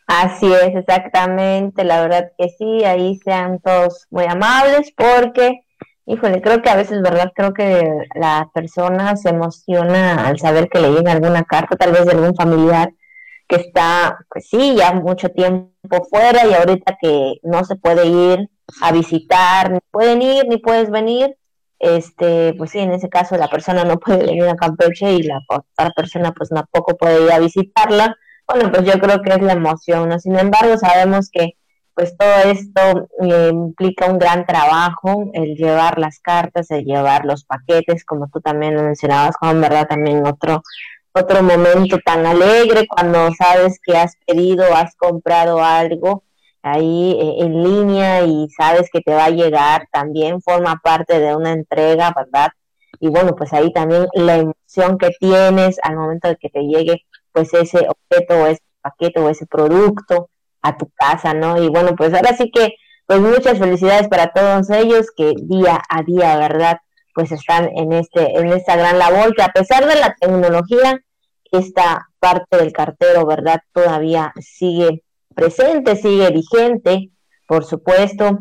[0.07, 1.83] Así es, exactamente.
[1.83, 5.65] La verdad que sí, ahí sean todos muy amables porque
[6.05, 7.31] Híjole, creo que a veces, ¿verdad?
[7.33, 12.05] Creo que la persona se emociona al saber que le llega alguna carta, tal vez
[12.05, 12.89] de algún familiar
[13.47, 18.49] que está, pues sí, ya mucho tiempo fuera y ahorita que no se puede ir
[18.81, 21.37] a visitar, ni pueden ir, ni puedes venir,
[21.79, 25.39] este, pues sí, en ese caso la persona no puede venir a Campeche y la
[25.49, 28.15] otra persona pues tampoco puede ir a visitarla.
[28.47, 30.19] Bueno, pues yo creo que es la emoción, ¿no?
[30.19, 31.53] Sin embargo, sabemos que
[31.95, 37.45] pues todo esto eh, implica un gran trabajo, el llevar las cartas, el llevar los
[37.45, 39.87] paquetes, como tú también lo mencionabas, Juan, ¿verdad?
[39.87, 40.63] También otro,
[41.13, 46.23] otro momento tan alegre cuando sabes que has pedido, has comprado algo
[46.63, 51.35] ahí eh, en línea y sabes que te va a llegar, también forma parte de
[51.35, 52.49] una entrega, ¿verdad?
[52.99, 57.05] Y bueno, pues ahí también la emoción que tienes al momento de que te llegue
[57.31, 60.29] pues ese objeto o ese paquete o ese producto
[60.63, 61.61] a tu casa, ¿no?
[61.61, 62.73] Y bueno, pues ahora sí que,
[63.05, 66.77] pues muchas felicidades para todos ellos que día a día, ¿verdad?
[67.13, 70.99] Pues están en este, en esta gran labor que a pesar de la tecnología,
[71.51, 73.61] esta parte del cartero, ¿verdad?
[73.73, 75.03] Todavía sigue
[75.35, 77.11] presente, sigue vigente,
[77.47, 78.39] por supuesto,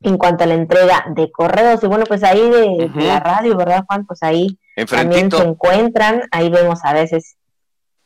[0.00, 1.82] en cuanto a la entrega de correos.
[1.84, 4.06] Y bueno, pues ahí de, la radio, ¿verdad, Juan?
[4.06, 7.36] Pues ahí también se encuentran, ahí vemos a veces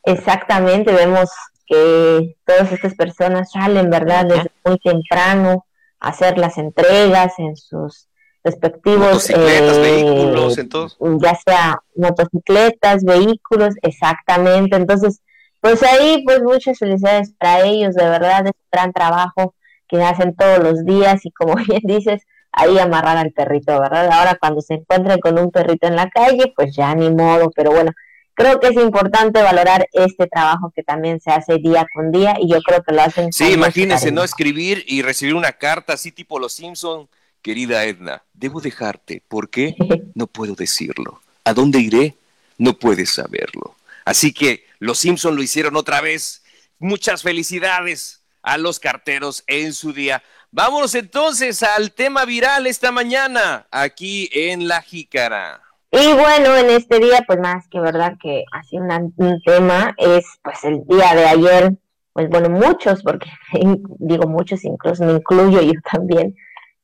[0.03, 1.29] exactamente, vemos
[1.67, 4.25] que todas estas personas salen, ¿verdad?
[4.25, 5.65] Desde muy temprano
[5.99, 8.07] a hacer las entregas en sus
[8.43, 10.97] respectivos eh, vehículos, entonces.
[11.19, 14.75] ya sea motocicletas, vehículos, exactamente.
[14.75, 15.21] Entonces,
[15.61, 19.55] pues ahí, pues muchas felicidades para ellos, de verdad, es un gran trabajo
[19.87, 24.09] que hacen todos los días y como bien dices, ahí amarrar al perrito, ¿verdad?
[24.11, 27.71] Ahora cuando se encuentren con un perrito en la calle, pues ya ni modo, pero
[27.71, 27.91] bueno,
[28.35, 32.49] creo que es importante valorar este trabajo que también se hace día con día y
[32.51, 33.33] yo creo que lo hacen.
[33.33, 34.23] Sí, imagínense, ¿no?
[34.23, 37.09] Escribir y recibir una carta así tipo Los Simpson.
[37.41, 39.21] Querida Edna, debo dejarte.
[39.27, 39.75] ¿Por qué?
[40.15, 41.21] No puedo decirlo.
[41.43, 42.15] ¿A dónde iré?
[42.57, 43.75] No puedes saberlo.
[44.03, 46.43] Así que Los Simpson lo hicieron otra vez.
[46.79, 50.23] Muchas felicidades a los carteros en su día.
[50.51, 55.64] Vámonos entonces al tema viral esta mañana aquí en La Jícara.
[55.97, 60.65] Y bueno, en este día, pues más que verdad que así un tema es pues
[60.65, 61.77] el día de ayer,
[62.11, 63.29] pues bueno, muchos, porque
[63.99, 66.35] digo muchos, incluso me incluyo yo también,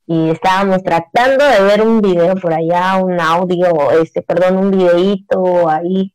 [0.07, 5.68] y estábamos tratando de ver un video por allá, un audio, este, perdón, un videíto
[5.70, 6.14] ahí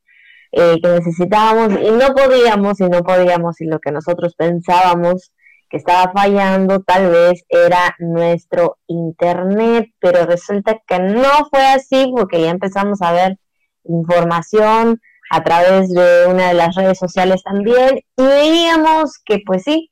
[0.52, 5.32] eh, que necesitábamos y no podíamos y no podíamos y lo que nosotros pensábamos
[5.68, 12.40] que estaba fallando tal vez era nuestro internet, pero resulta que no fue así porque
[12.40, 13.38] ya empezamos a ver
[13.84, 15.00] información
[15.30, 19.90] a través de una de las redes sociales también y veíamos que pues sí,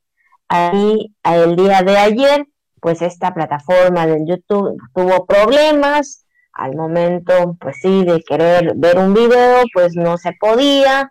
[0.49, 2.47] ahí el día de ayer
[2.81, 9.14] pues esta plataforma de YouTube tuvo problemas, al momento pues sí de querer ver un
[9.14, 11.11] video pues no se podía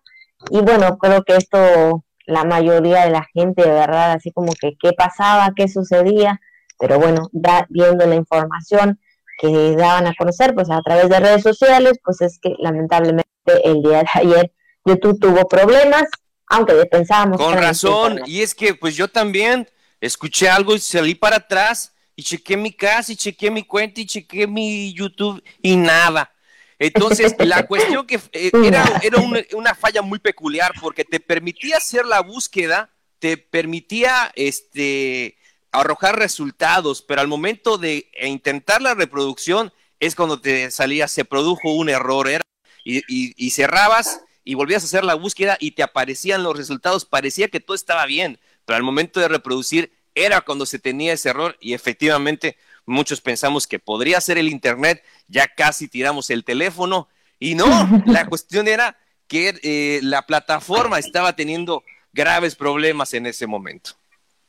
[0.49, 4.75] y bueno creo que esto la mayoría de la gente de verdad así como que
[4.79, 6.39] qué pasaba, qué sucedía,
[6.79, 8.99] pero bueno, da, viendo la información
[9.39, 13.27] que daban a conocer pues a través de redes sociales pues es que lamentablemente
[13.63, 14.51] el día de ayer
[14.85, 16.03] YouTube tuvo problemas,
[16.47, 17.37] aunque pensábamos...
[17.37, 19.67] Con razón, y es que pues yo también
[20.01, 24.05] escuché algo y salí para atrás y chequé mi casa y chequé mi cuenta y
[24.05, 26.31] chequé mi YouTube y nada.
[26.79, 29.19] Entonces, la cuestión que eh, era, era
[29.53, 35.37] una, falla muy peculiar porque te permitía hacer la búsqueda, te permitía este,
[35.71, 41.73] arrojar resultados, pero al momento de intentar la reproducción es cuando te salía, se produjo
[41.73, 42.43] un error, era
[42.83, 47.59] y, cerrabas y volvías a hacer la búsqueda y te aparecían los resultados, parecía que
[47.59, 51.73] todo estaba bien, pero al momento de reproducir era cuando se tenía ese error y
[51.73, 57.07] efectivamente muchos pensamos que podría ser el Internet, ya casi tiramos el teléfono
[57.39, 57.65] y no,
[58.05, 63.91] la cuestión era que eh, la plataforma estaba teniendo graves problemas en ese momento.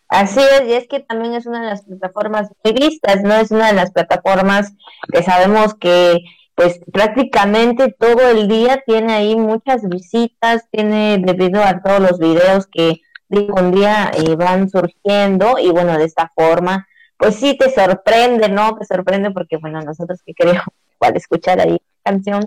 [0.09, 3.35] Así es, y es que también es una de las plataformas muy vistas, ¿no?
[3.35, 4.73] Es una de las plataformas
[5.11, 6.19] que sabemos que
[6.55, 12.67] pues prácticamente todo el día tiene ahí muchas visitas, tiene debido a todos los videos
[12.67, 16.87] que día con día eh, van surgiendo y bueno, de esta forma,
[17.25, 18.77] pues sí te sorprende, ¿no?
[18.77, 22.47] Te sorprende porque bueno, nosotros que queríamos igual escuchar ahí la canción,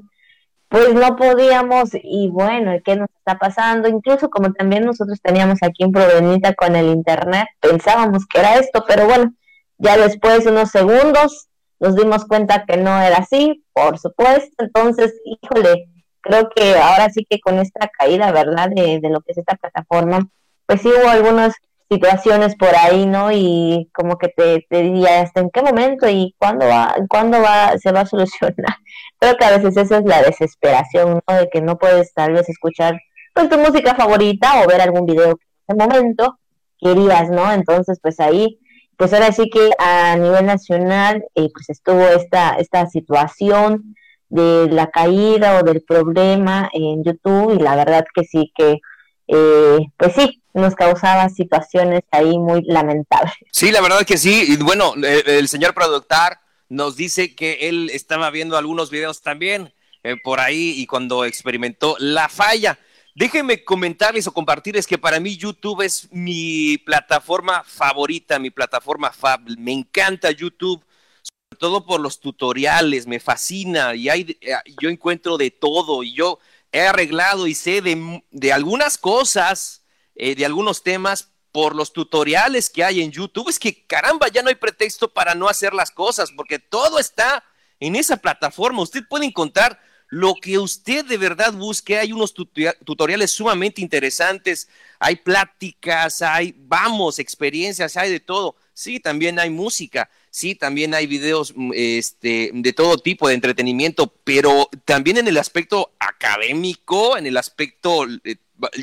[0.70, 3.88] pues no podíamos y bueno, ¿qué nos está pasando?
[3.88, 8.84] Incluso como también nosotros teníamos aquí en Provenita con el internet, pensábamos que era esto,
[8.88, 9.34] pero bueno,
[9.80, 11.48] ya después de unos segundos
[11.80, 15.90] nos dimos cuenta que no era así, por supuesto, entonces, híjole,
[16.22, 19.56] creo que ahora sí que con esta caída, ¿verdad?, de, de lo que es esta
[19.56, 20.30] plataforma,
[20.68, 21.56] pues sí hubo algunas
[21.90, 23.32] situaciones por ahí, ¿no?
[23.32, 27.78] Y como que te, te diría hasta en qué momento y cuándo va, cuándo va,
[27.78, 28.56] se va a solucionar.
[29.20, 31.36] Creo que a veces esa es la desesperación, ¿no?
[31.36, 33.00] De que no puedes tal vez escuchar
[33.34, 36.40] pues tu música favorita o ver algún video que en ese momento
[36.80, 37.52] querías, ¿no?
[37.52, 38.60] Entonces, pues ahí
[38.98, 43.96] pues ahora sí que a nivel nacional eh, pues estuvo esta, esta situación
[44.30, 48.80] de la caída o del problema en YouTube y la verdad que sí que
[49.28, 53.34] eh, pues sí nos causaba situaciones ahí muy lamentables.
[53.52, 54.46] Sí, la verdad que sí.
[54.48, 56.40] Y bueno, el, señor productor
[56.70, 61.96] nos dice que él estaba viendo algunos videos también eh, por ahí y cuando experimentó
[62.00, 62.78] la falla.
[63.16, 69.42] Déjenme comentarles o compartirles que para mí YouTube es mi plataforma favorita, mi plataforma fab.
[69.58, 70.86] Me encanta YouTube,
[71.24, 74.38] sobre todo por los tutoriales, me fascina y hay,
[74.80, 76.38] yo encuentro de todo y yo
[76.72, 79.77] he arreglado y sé de, algunas cosas,
[80.18, 83.50] eh, de algunos temas por los tutoriales que hay en YouTube.
[83.50, 87.44] Es que caramba, ya no hay pretexto para no hacer las cosas porque todo está
[87.80, 88.82] en esa plataforma.
[88.82, 91.98] Usted puede encontrar lo que usted de verdad busque.
[91.98, 94.68] Hay unos tutoriales sumamente interesantes,
[95.00, 98.56] hay pláticas, hay, vamos, experiencias, hay de todo.
[98.74, 104.14] Sí, también hay música, sí, también hay videos mm, este, de todo tipo de entretenimiento,
[104.24, 108.36] pero también en el aspecto académico, en el aspecto, eh,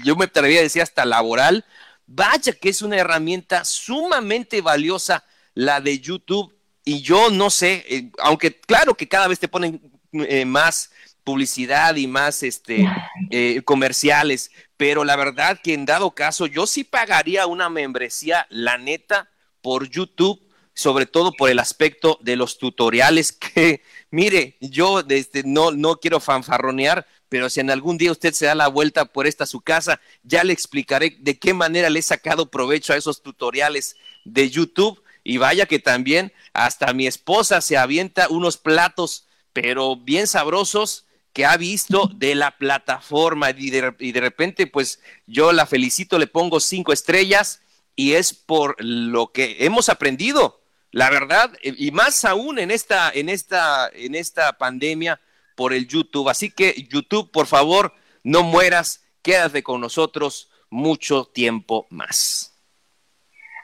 [0.04, 1.64] yo me atrevería a decir hasta laboral,
[2.06, 6.54] vaya que es una herramienta sumamente valiosa la de YouTube.
[6.84, 9.80] Y yo no sé, eh, aunque claro que cada vez te ponen
[10.12, 10.90] eh, más
[11.24, 12.86] publicidad y más este,
[13.30, 18.76] eh, comerciales, pero la verdad que en dado caso yo sí pagaría una membresía, la
[18.76, 19.30] neta,
[19.62, 20.40] por YouTube,
[20.74, 26.20] sobre todo por el aspecto de los tutoriales que, mire, yo este, no, no quiero
[26.20, 30.00] fanfarronear, pero si en algún día usted se da la vuelta por esta su casa,
[30.22, 35.02] ya le explicaré de qué manera le he sacado provecho a esos tutoriales de YouTube.
[35.24, 41.44] Y vaya que también hasta mi esposa se avienta unos platos, pero bien sabrosos, que
[41.44, 46.92] ha visto de la plataforma y de, repente pues yo la felicito, le pongo cinco
[46.92, 47.62] estrellas
[47.96, 50.62] y es por lo que hemos aprendido,
[50.92, 55.20] la verdad, y más aún en esta, en esta, en esta pandemia
[55.54, 56.28] por el YouTube.
[56.28, 57.92] Así que YouTube, por favor,
[58.22, 62.54] no mueras, quédate con nosotros mucho tiempo más.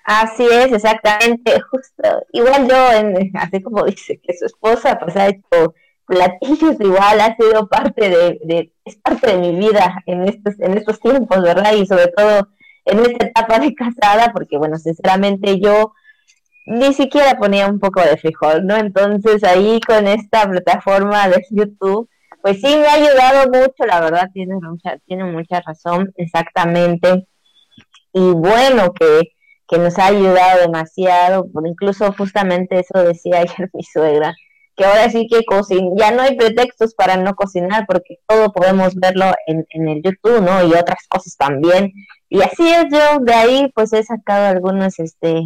[0.05, 2.26] Así es, exactamente, justo.
[2.32, 5.74] Igual yo, en, así como dice que su esposa pues ha hecho
[6.07, 10.99] platillos igual ha sido parte de, es parte de mi vida en estos, en estos
[10.99, 11.72] tiempos, ¿verdad?
[11.74, 12.49] Y sobre todo
[12.84, 15.93] en esta etapa de casada, porque bueno, sinceramente yo
[16.71, 18.77] ni siquiera ponía un poco de frijol, ¿no?
[18.77, 22.09] Entonces ahí con esta plataforma de YouTube,
[22.43, 27.27] pues sí, me ha ayudado mucho, la verdad, tiene mucha, tiene mucha razón, exactamente.
[28.12, 29.33] Y bueno, que,
[29.66, 34.33] que nos ha ayudado demasiado, incluso justamente eso decía ayer mi suegra,
[34.77, 38.95] que ahora sí que cocina, ya no hay pretextos para no cocinar, porque todo podemos
[38.95, 40.64] verlo en, en el YouTube, ¿no?
[40.64, 41.93] Y otras cosas también.
[42.29, 45.43] Y así es, yo de ahí pues he sacado algunas, este,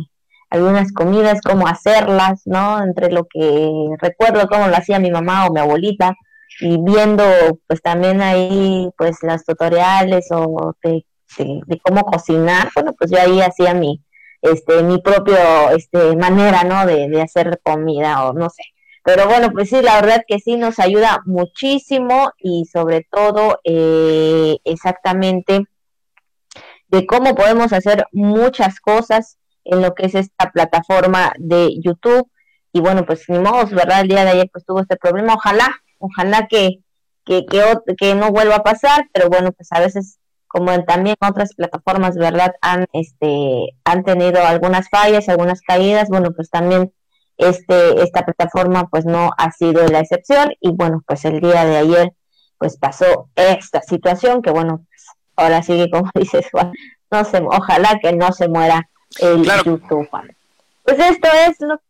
[0.55, 2.83] algunas comidas, cómo hacerlas, ¿no?
[2.83, 6.15] Entre lo que recuerdo cómo lo hacía mi mamá o mi abuelita,
[6.61, 7.25] y viendo
[7.67, 11.05] pues también ahí pues las tutoriales o de,
[11.39, 14.01] de, cómo cocinar, bueno, pues yo ahí hacía mi,
[14.43, 15.37] este, mi propio,
[15.77, 16.87] este, manera, ¿no?
[16.87, 18.63] De, de hacer comida o no sé.
[19.03, 24.57] Pero bueno, pues sí, la verdad que sí nos ayuda muchísimo y sobre todo eh,
[24.65, 25.67] exactamente
[26.89, 32.31] de cómo podemos hacer muchas cosas en lo que es esta plataforma de YouTube.
[32.73, 34.01] Y bueno, pues ni modo, ¿verdad?
[34.01, 35.35] El día de ayer pues tuvo este problema.
[35.35, 36.81] Ojalá, ojalá que,
[37.25, 37.47] que,
[37.97, 42.53] que, no vuelva a pasar, pero bueno, pues a veces como también otras plataformas, ¿verdad?
[42.61, 46.93] Han, este, han tenido algunas fallas, algunas caídas, bueno, pues también
[47.37, 51.77] este, esta plataforma pues no ha sido la excepción y bueno, pues el día de
[51.77, 52.13] ayer
[52.59, 55.07] pues pasó esta situación que bueno, pues,
[55.37, 56.73] ahora sigue como dices Juan,
[57.11, 58.89] no se, ojalá que no se muera
[59.21, 60.09] el YouTube
[60.85, 61.81] Pues esto es lo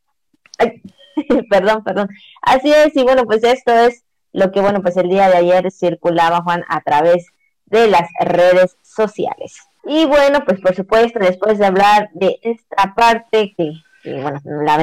[1.51, 2.09] perdón, perdón.
[2.43, 5.71] Así es, y bueno, pues esto es lo que, bueno, pues el día de ayer
[5.71, 7.27] circulaba, Juan, a través
[7.67, 9.57] de las redes sociales.
[9.85, 13.73] Y bueno, pues por supuesto, después de hablar de esta parte que,
[14.03, 14.77] que bueno, la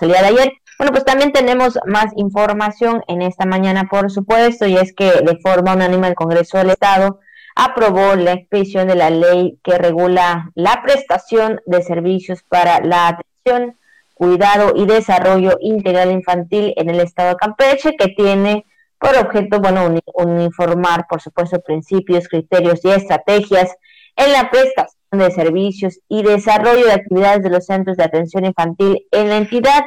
[0.00, 0.52] el día de ayer.
[0.78, 5.38] Bueno, pues también tenemos más información en esta mañana, por supuesto, y es que de
[5.42, 7.20] forma unánime el Congreso del Estado
[7.54, 13.76] aprobó la expedición de la ley que regula la prestación de servicios para la atención,
[14.14, 18.64] cuidado y desarrollo integral infantil en el Estado de Campeche, que tiene
[18.98, 23.74] por objeto, bueno, uniformar, por supuesto, principios, criterios y estrategias
[24.16, 29.04] en la prestación de servicios y desarrollo de actividades de los centros de atención infantil
[29.10, 29.82] en la entidad.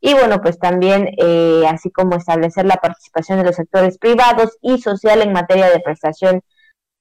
[0.00, 4.78] Y bueno, pues también, eh, así como establecer la participación de los sectores privados y
[4.78, 6.42] social en materia de prestación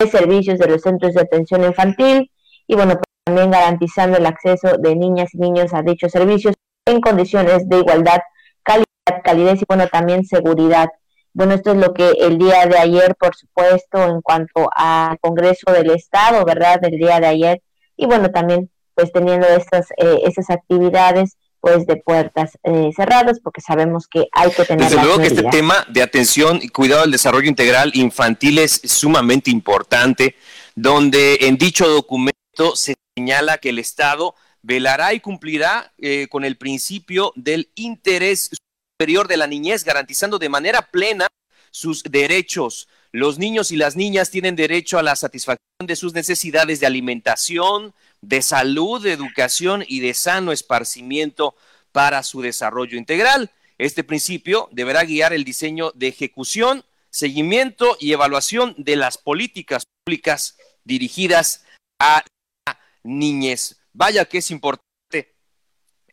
[0.07, 2.31] servicios de los centros de atención infantil.
[2.67, 7.01] Y bueno, pues también garantizando el acceso de niñas y niños a dichos servicios en
[7.01, 8.19] condiciones de igualdad,
[8.63, 10.89] calidad, calidez y bueno, también seguridad.
[11.33, 15.71] Bueno, esto es lo que el día de ayer, por supuesto, en cuanto al Congreso
[15.71, 16.79] del Estado, ¿verdad?
[16.79, 17.61] Del día de ayer.
[17.97, 23.61] Y bueno, también pues teniendo estas, eh, estas actividades pues de puertas eh, cerradas, porque
[23.61, 24.83] sabemos que hay que tener...
[24.83, 29.49] Desde luego que este tema de atención y cuidado del desarrollo integral infantil es sumamente
[29.49, 30.35] importante,
[30.75, 36.57] donde en dicho documento se señala que el Estado velará y cumplirá eh, con el
[36.57, 38.49] principio del interés
[38.97, 41.29] superior de la niñez, garantizando de manera plena
[41.71, 42.89] sus derechos.
[43.13, 47.93] Los niños y las niñas tienen derecho a la satisfacción de sus necesidades de alimentación,
[48.23, 51.55] de salud, de educación y de sano esparcimiento
[51.91, 53.51] para su desarrollo integral.
[53.77, 60.57] Este principio deberá guiar el diseño de ejecución, seguimiento y evaluación de las políticas públicas
[60.85, 61.65] dirigidas
[61.99, 62.23] a
[62.65, 63.81] la niñez.
[63.91, 65.35] Vaya que es importante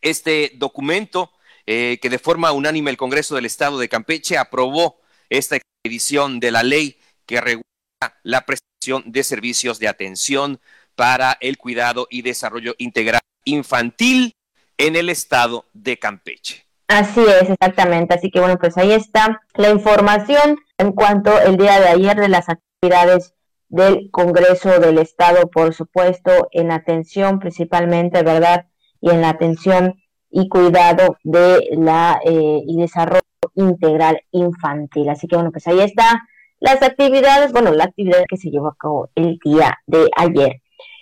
[0.01, 1.31] este documento
[1.65, 4.99] eh, que de forma unánime el Congreso del Estado de Campeche aprobó
[5.29, 7.63] esta edición de la ley que regula
[8.23, 10.59] la prestación de servicios de atención
[10.95, 14.33] para el cuidado y desarrollo integral infantil
[14.77, 16.65] en el estado de Campeche.
[16.87, 18.13] Así es, exactamente.
[18.13, 22.27] Así que bueno, pues ahí está la información en cuanto el día de ayer de
[22.27, 23.33] las actividades
[23.69, 28.65] del Congreso del Estado, por supuesto, en atención principalmente, ¿verdad?
[28.99, 33.21] Y en la atención y cuidado de la eh, y desarrollo
[33.55, 35.09] integral infantil.
[35.09, 36.23] Así que bueno, pues ahí está
[36.59, 40.61] las actividades, bueno, la actividad que se llevó a cabo el día de ayer.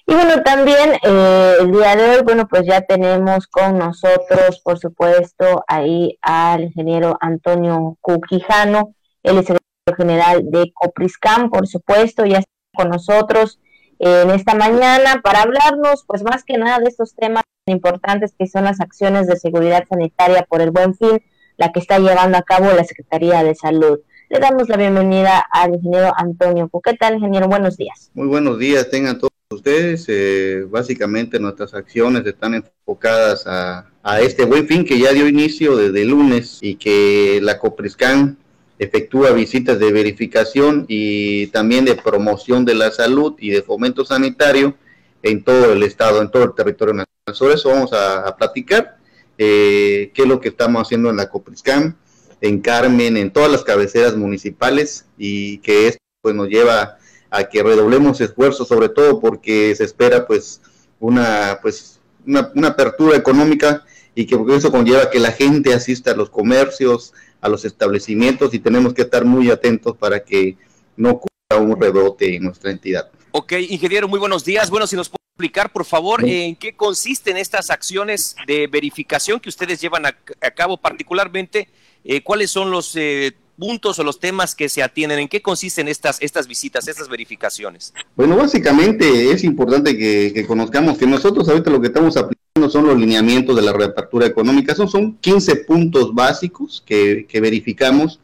[0.09, 4.79] Y bueno, también eh, el día de hoy, bueno, pues ya tenemos con nosotros, por
[4.79, 12.51] supuesto, ahí al ingeniero Antonio Cuquijano, el secretario general de Copriscam, por supuesto, ya está
[12.73, 13.59] con nosotros
[13.99, 18.63] en esta mañana para hablarnos, pues más que nada de estos temas importantes que son
[18.63, 21.21] las acciones de seguridad sanitaria por el buen fin,
[21.55, 23.99] la que está llevando a cabo la Secretaría de Salud.
[24.29, 27.47] Le damos la bienvenida al ingeniero Antonio ¿Qué tal, ingeniero?
[27.47, 28.09] Buenos días.
[28.15, 30.05] Muy buenos días, tengan todos ustedes.
[30.07, 33.85] Eh, básicamente nuestras acciones están enfocadas a,
[34.21, 38.37] este buen fin que ya dio inicio desde lunes y que la Copriscan
[38.79, 44.75] efectúa visitas de verificación y también de promoción de la salud y de fomento sanitario
[45.21, 47.35] en todo el estado, en todo el territorio nacional.
[47.35, 48.97] Sobre eso vamos a, platicar,
[49.37, 51.95] eh, qué es lo que estamos haciendo en la Copriscam,
[52.41, 56.98] en Carmen, en todas las cabeceras municipales y que esto pues nos lleva
[57.29, 60.61] a que redoblemos esfuerzos, sobre todo porque se espera pues
[60.99, 66.29] una pues una, apertura económica y que eso conlleva que la gente asista a los
[66.29, 70.57] comercios, a los establecimientos y tenemos que estar muy atentos para que
[70.97, 73.09] no ocurra un rebote en nuestra entidad.
[73.31, 74.69] Ok, ingeniero, muy buenos días.
[74.69, 79.49] Bueno, si nos puede explicar, por favor, en qué consisten estas acciones de verificación que
[79.49, 80.11] ustedes llevan a,
[80.51, 81.69] cabo, particularmente,
[82.03, 85.87] eh, cuáles son los eh, puntos o los temas que se atienden, en qué consisten
[85.89, 87.93] estas, estas visitas, estas verificaciones.
[88.15, 92.97] Bueno, básicamente es importante que, conozcamos que nosotros ahorita lo que estamos aplicando son los
[92.97, 98.19] lineamientos de la reapertura económica, son, son 15 puntos básicos que, verificamos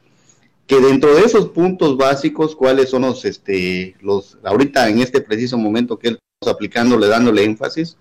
[0.66, 5.58] que dentro de esos puntos básicos, cuáles son los, este, los, ahorita en este preciso
[5.58, 7.98] momento que estamos aplicándole, dándole énfasis,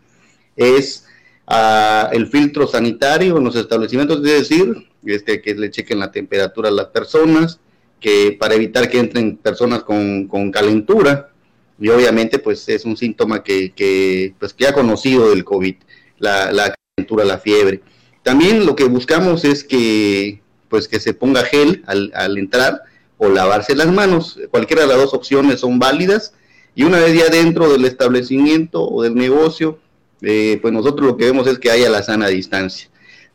[0.57, 1.05] es
[1.47, 6.69] ah, el filtro sanitario en los establecimientos, es decir, este, que le chequen la temperatura
[6.69, 7.61] a las personas,
[8.01, 11.31] que para evitar que entren personas con, con calentura,
[11.79, 15.77] y obviamente pues es un síntoma que, que, pues, que ha conocido del COVID,
[16.19, 17.83] la, la calentura, la fiebre.
[18.23, 20.41] También lo que buscamos es que
[20.75, 22.83] pues que se ponga gel al, entrar
[23.17, 24.41] o lavarse las manos.
[24.51, 26.35] Cualquiera de las dos opciones son válidas.
[26.75, 29.79] Y una vez ya dentro del establecimiento o del negocio,
[30.21, 32.89] eh, pues nosotros lo que vemos es que haya la sana distancia.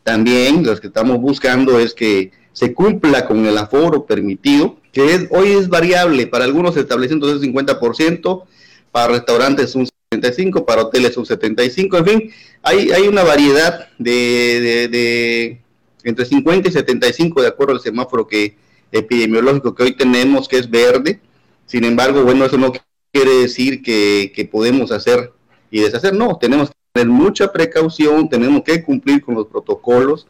[0.04, 5.28] También lo que estamos buscando es que se cumpla con el aforo permitido, que es,
[5.30, 8.44] hoy es variable, para algunos establecimientos es 50%,
[8.92, 12.32] para restaurantes un 75%, para hoteles un 75%, en fin,
[12.64, 15.60] hay, hay una variedad de
[16.04, 18.56] entre 50 y 75 de acuerdo al semáforo que
[18.92, 21.20] epidemiológico que hoy tenemos, que es verde.
[21.66, 22.72] Sin embargo, bueno, eso no
[23.12, 25.32] quiere decir que, que podemos hacer
[25.72, 30.28] y deshacer, no, tenemos que tener mucha precaución, tenemos que cumplir con los protocolos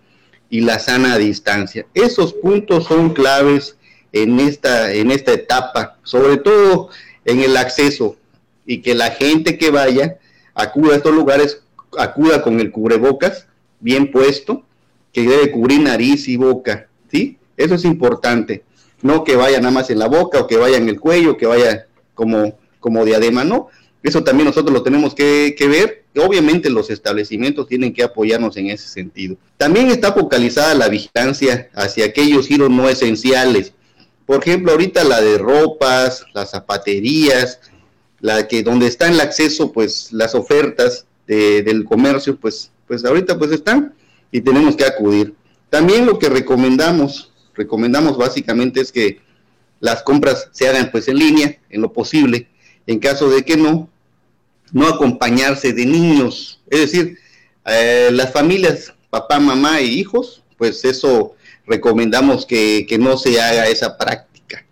[0.49, 1.85] y la sana distancia.
[1.93, 3.77] Esos puntos son claves
[4.11, 6.89] en esta, en esta etapa, sobre todo
[7.25, 8.15] en el acceso
[8.65, 10.17] y que la gente que vaya
[10.53, 11.61] acuda a estos lugares,
[11.97, 13.47] acuda con el cubrebocas
[13.79, 14.63] bien puesto,
[15.13, 17.37] que debe cubrir nariz y boca, ¿sí?
[17.57, 18.63] Eso es importante.
[19.01, 21.45] No que vaya nada más en la boca o que vaya en el cuello, que
[21.45, 23.69] vaya como, como diadema, no.
[24.03, 26.03] Eso también nosotros lo tenemos que, ver.
[26.15, 29.37] Obviamente los establecimientos tienen que apoyarnos en ese sentido.
[29.57, 33.73] También está focalizada la vigilancia hacia aquellos giros no esenciales.
[34.25, 37.59] Por ejemplo, ahorita la de ropas, las zapaterías,
[38.19, 43.51] la que donde está el acceso, pues las ofertas del comercio, pues, pues ahorita pues
[43.51, 43.93] están
[44.31, 45.35] y tenemos que acudir.
[45.69, 49.21] También lo que recomendamos, recomendamos básicamente es que
[49.79, 52.47] las compras se hagan pues en línea, en lo posible.
[52.87, 53.89] En caso de que no,
[54.71, 56.61] no acompañarse de niños.
[56.69, 57.17] Es decir,
[57.65, 63.67] eh, las familias, papá, mamá e hijos, pues eso recomendamos que, que no se haga
[63.67, 64.65] esa práctica.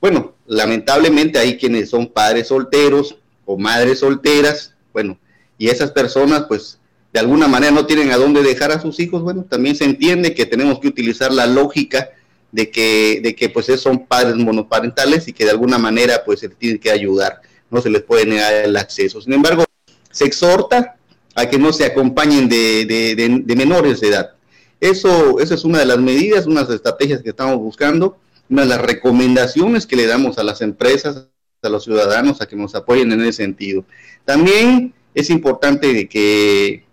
[0.00, 5.18] Bueno, lamentablemente hay quienes son padres solteros o madres solteras, bueno,
[5.58, 6.78] y esas personas pues
[7.12, 10.34] de alguna manera no tienen a dónde dejar a sus hijos, bueno, también se entiende
[10.34, 12.10] que tenemos que utilizar la lógica
[12.50, 16.48] de que, de que pues son padres monoparentales y que de alguna manera pues se
[16.48, 17.40] les tiene que ayudar,
[17.74, 19.20] no se les puede negar el acceso.
[19.20, 19.64] Sin embargo,
[20.12, 20.96] se exhorta
[21.34, 24.34] a que no se acompañen de, menores de edad.
[24.80, 28.16] Eso, eso es una de las medidas, unas estrategias que estamos buscando,
[28.48, 31.26] una de las recomendaciones que le damos a las empresas,
[31.62, 33.84] a los ciudadanos, a que nos apoyen en ese sentido.
[34.24, 36.84] También es importante que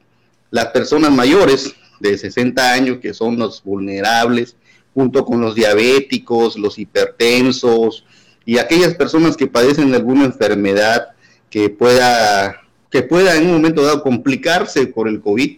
[0.49, 4.55] las personas mayores de 60 años, que son los vulnerables,
[4.95, 8.03] junto con los diabéticos, los hipertensos
[8.45, 11.09] y aquellas personas que padecen alguna enfermedad
[11.49, 15.57] que pueda, que pueda en un momento dado complicarse por el COVID,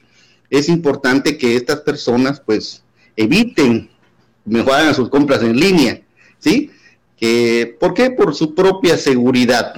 [0.50, 2.84] es importante que estas personas pues
[3.16, 3.90] eviten,
[4.46, 6.02] mejorar sus compras en línea,
[6.40, 6.72] ¿sí?
[7.18, 8.12] Que, ¿Por qué?
[8.12, 9.74] Por su propia seguridad,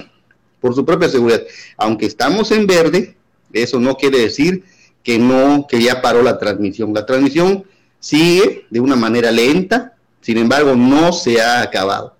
[0.60, 1.42] por su propia seguridad.
[1.76, 3.16] Aunque estamos en verde,
[3.52, 4.64] eso no quiere decir
[5.02, 6.92] que no, que ya paró la transmisión.
[6.92, 7.64] La transmisión
[8.00, 12.15] sigue de una manera lenta, sin embargo, no se ha acabado.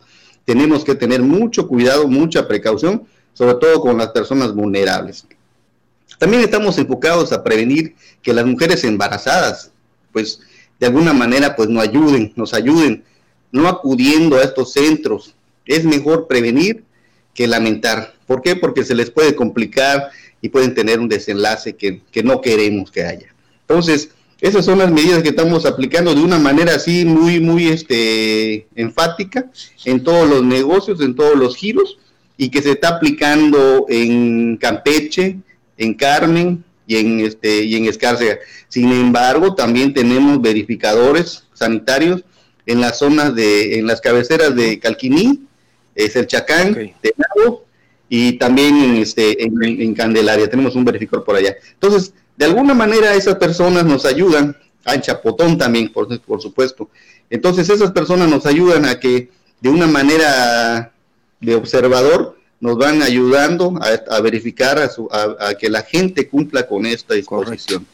[0.47, 5.27] Tenemos que tener mucho cuidado, mucha precaución, sobre todo con las personas vulnerables.
[6.19, 9.71] También estamos enfocados a prevenir que las mujeres embarazadas,
[10.13, 10.41] pues
[10.81, 13.05] de alguna manera, pues no ayuden, nos ayuden,
[13.53, 15.35] no acudiendo a estos centros.
[15.67, 16.85] Es mejor prevenir
[17.35, 18.15] que lamentar.
[18.27, 18.57] ¿Por qué?
[18.57, 23.35] Porque se les puede complicar y pueden tener un desenlace que, no queremos que haya.
[23.61, 28.67] Entonces, esas son las medidas que estamos aplicando de una manera así muy, muy este,
[28.75, 29.51] enfática
[29.85, 31.99] en todos los negocios, en todos los giros,
[32.37, 35.39] y que se está aplicando en Campeche,
[35.79, 38.39] en Carmen y en, este, y en Escárcega.
[38.69, 42.23] Sin embargo, también tenemos verificadores sanitarios
[42.67, 45.47] en las zonas de, en las cabeceras de Calquiní,
[45.95, 47.65] es el Chacán, de Lago,
[48.09, 51.57] y también en, este, en, Candelaria, tenemos un verificador por allá.
[51.73, 56.89] Entonces, de alguna manera esas personas nos ayudan, a en Chapotón también, por, por supuesto.
[57.31, 59.31] Entonces, esas personas nos ayudan a que
[59.61, 60.93] de una manera
[61.41, 63.75] de observador nos van ayudando
[64.09, 67.87] a, verificar a, que la gente cumpla con esta disposición.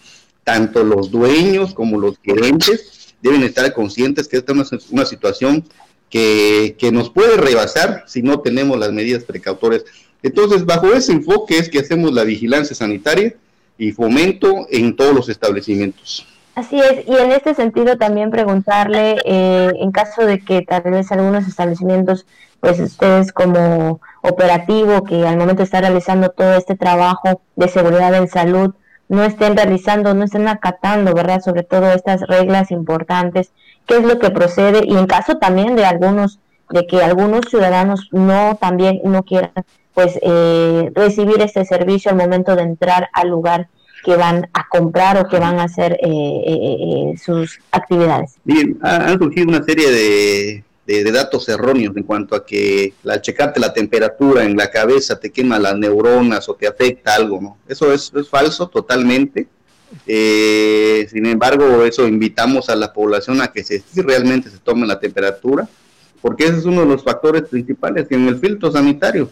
[0.44, 5.64] Tanto los dueños como los gerentes deben estar conscientes que esta es una, situación
[6.10, 9.84] que, que, nos puede rebasar si no tenemos las medidas precautorias.
[10.22, 13.34] Entonces, bajo ese enfoque es que hacemos la vigilancia sanitaria
[13.82, 16.24] y fomento en todos los establecimientos.
[16.54, 21.10] Así es, y en este sentido también preguntarle, eh, en caso de que tal vez
[21.10, 22.26] algunos establecimientos,
[22.60, 28.28] pues ustedes como operativo que al momento está realizando todo este trabajo de seguridad en
[28.28, 28.74] salud,
[29.08, 31.40] no estén realizando, no estén acatando, ¿verdad?
[31.40, 33.50] Sobre todo estas reglas importantes,
[33.86, 36.38] qué es lo que procede y en caso también de algunos,
[36.70, 39.52] de que algunos ciudadanos no también no quieran
[39.94, 43.68] pues eh, recibir este servicio al momento de entrar al lugar
[44.04, 48.32] que van a comprar o que van a hacer eh, eh, sus actividades.
[48.42, 53.60] Bien, han surgido una serie de, de, datos erróneos en cuanto a que al checarte
[53.60, 57.58] la temperatura en la cabeza te quema las neuronas o te afecta algo, ¿no?
[57.68, 59.46] Eso es, es falso totalmente.
[60.04, 64.98] sin embargo, eso invitamos a la población a que se, si realmente se tome la
[64.98, 65.68] temperatura,
[66.20, 69.30] porque ese es uno de los factores principales en el filtro sanitario.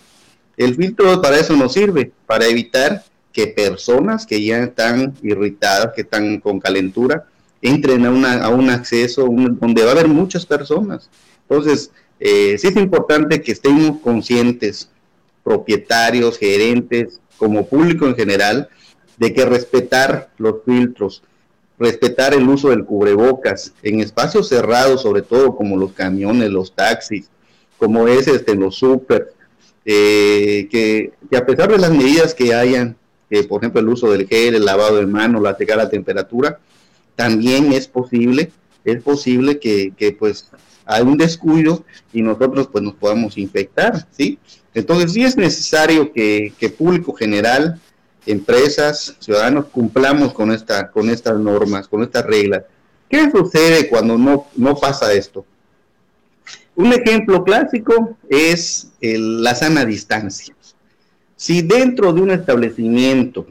[0.56, 6.02] El filtro para eso nos sirve, para evitar que personas que ya están irritadas, que
[6.02, 7.26] están con calentura,
[7.62, 11.08] entren a, una, a un acceso donde va a haber muchas personas.
[11.48, 14.90] Entonces, eh, sí es importante que estemos conscientes,
[15.42, 18.68] propietarios, gerentes, como público en general,
[19.16, 21.22] de que respetar los filtros,
[21.78, 27.28] respetar el uso del cubrebocas en espacios cerrados, sobre todo como los camiones, los taxis,
[27.78, 29.32] como es este, los super,
[29.84, 32.96] eh, que, a pesar de las medidas que hayan,
[33.48, 36.58] por ejemplo el uso del gel, el lavado de manos, la a temperatura,
[37.16, 38.50] también es posible,
[38.84, 40.50] es posible que, pues
[40.86, 44.38] hay un descuido y nosotros pues nos podamos infectar, ¿sí?
[44.74, 47.80] Entonces sí es necesario que, que público general,
[48.26, 52.64] empresas, ciudadanos cumplamos con esta, con estas normas, con estas reglas.
[53.08, 55.44] ¿Qué sucede cuando no, no pasa esto?
[56.80, 60.56] Un ejemplo clásico es la sana distancia.
[61.36, 63.46] Si dentro de un establecimiento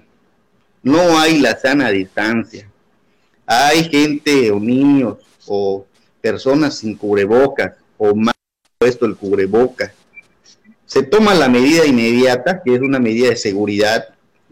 [0.81, 2.67] no hay la sana distancia,
[3.45, 5.85] hay gente o niños o
[6.19, 8.33] personas sin cubrebocas o más
[8.79, 9.91] puesto el cubrebocas,
[10.87, 14.05] se toma la medida inmediata, que es una medida de seguridad,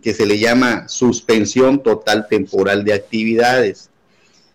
[0.03, 3.89] que se le llama suspensión total temporal de actividades.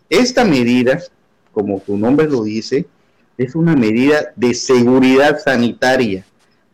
[0.08, 1.02] Esta medida,
[1.50, 2.86] como su nombre lo dice,
[3.44, 6.24] es una medida de seguridad sanitaria.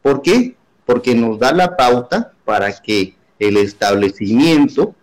[0.02, 0.54] ¿Por qué?
[0.86, 4.94] Porque nos da la pauta para que el establecimiento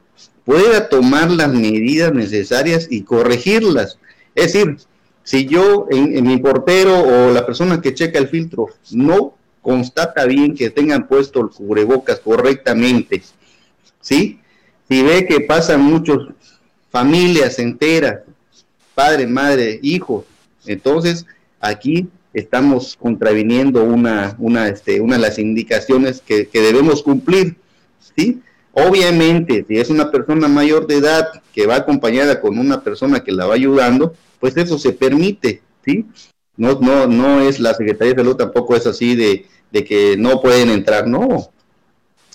[0.46, 3.98] pueda tomar las medidas necesarias y corregirlas.
[4.36, 4.78] Es decir,
[5.24, 10.56] si yo en, mi portero o la persona que checa el filtro no constata bien
[10.56, 13.24] que tengan puesto el cubrebocas correctamente,
[14.02, 14.40] ¿sí?
[14.88, 16.20] Si ve que pasan muchas
[16.92, 18.20] familias enteras,
[18.94, 20.26] padre, madre, hijos,
[20.68, 21.26] entonces
[21.68, 27.56] aquí estamos contraviniendo una, una, este, una de las indicaciones que, debemos cumplir,
[28.16, 28.42] ¿sí?
[28.74, 33.32] Obviamente, si es una persona mayor de edad que va acompañada con una persona que
[33.32, 36.06] la va ayudando, pues eso se permite, ¿sí?
[36.58, 40.42] No, no, no es la Secretaría de Salud tampoco es así de, de que no
[40.42, 41.50] pueden entrar, no.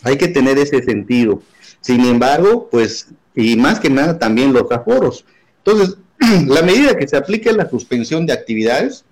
[0.03, 1.43] Hay que tener ese sentido.
[1.83, 5.27] Sin embargo, pues, y más que nada también los aforos.
[5.59, 5.99] Entonces,
[6.47, 9.05] la medida que se aplica es la suspensión de actividades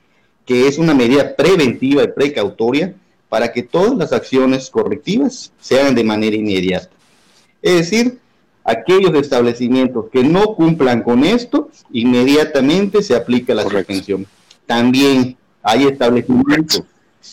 [0.48, 2.94] que es una medida preventiva y precautoria
[3.28, 6.88] para que todas las acciones correctivas se hagan de manera inmediata.
[7.60, 8.18] Es decir,
[8.64, 14.26] aquellos establecimientos que no cumplan con esto, inmediatamente se aplica la suspensión.
[14.64, 16.84] También hay establecimientos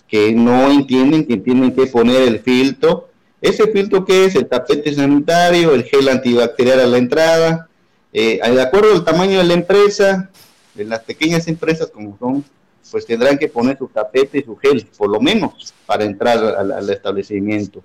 [0.09, 3.07] que no entienden que tienen que poner el filtro.
[3.39, 4.36] ¿Ese filtro qué es?
[4.36, 7.70] El tapete sanitario, el gel antibacterial a la entrada.
[8.11, 10.30] Eh, de acuerdo al tamaño de la empresa,
[10.74, 12.43] de las pequeñas empresas como son
[12.91, 16.89] pues tendrán que poner su tapete y su gel, por lo menos, para entrar al,
[16.89, 17.83] establecimiento.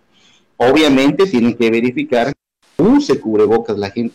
[0.57, 2.33] Obviamente tienen que verificar
[2.77, 4.15] que use cubrebocas la gente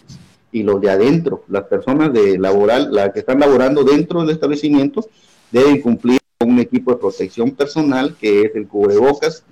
[0.51, 5.07] y los de adentro, las personas de laboral, las que están laborando dentro del establecimiento,
[5.51, 9.43] deben cumplir con un equipo de protección personal que es el cubrebocas,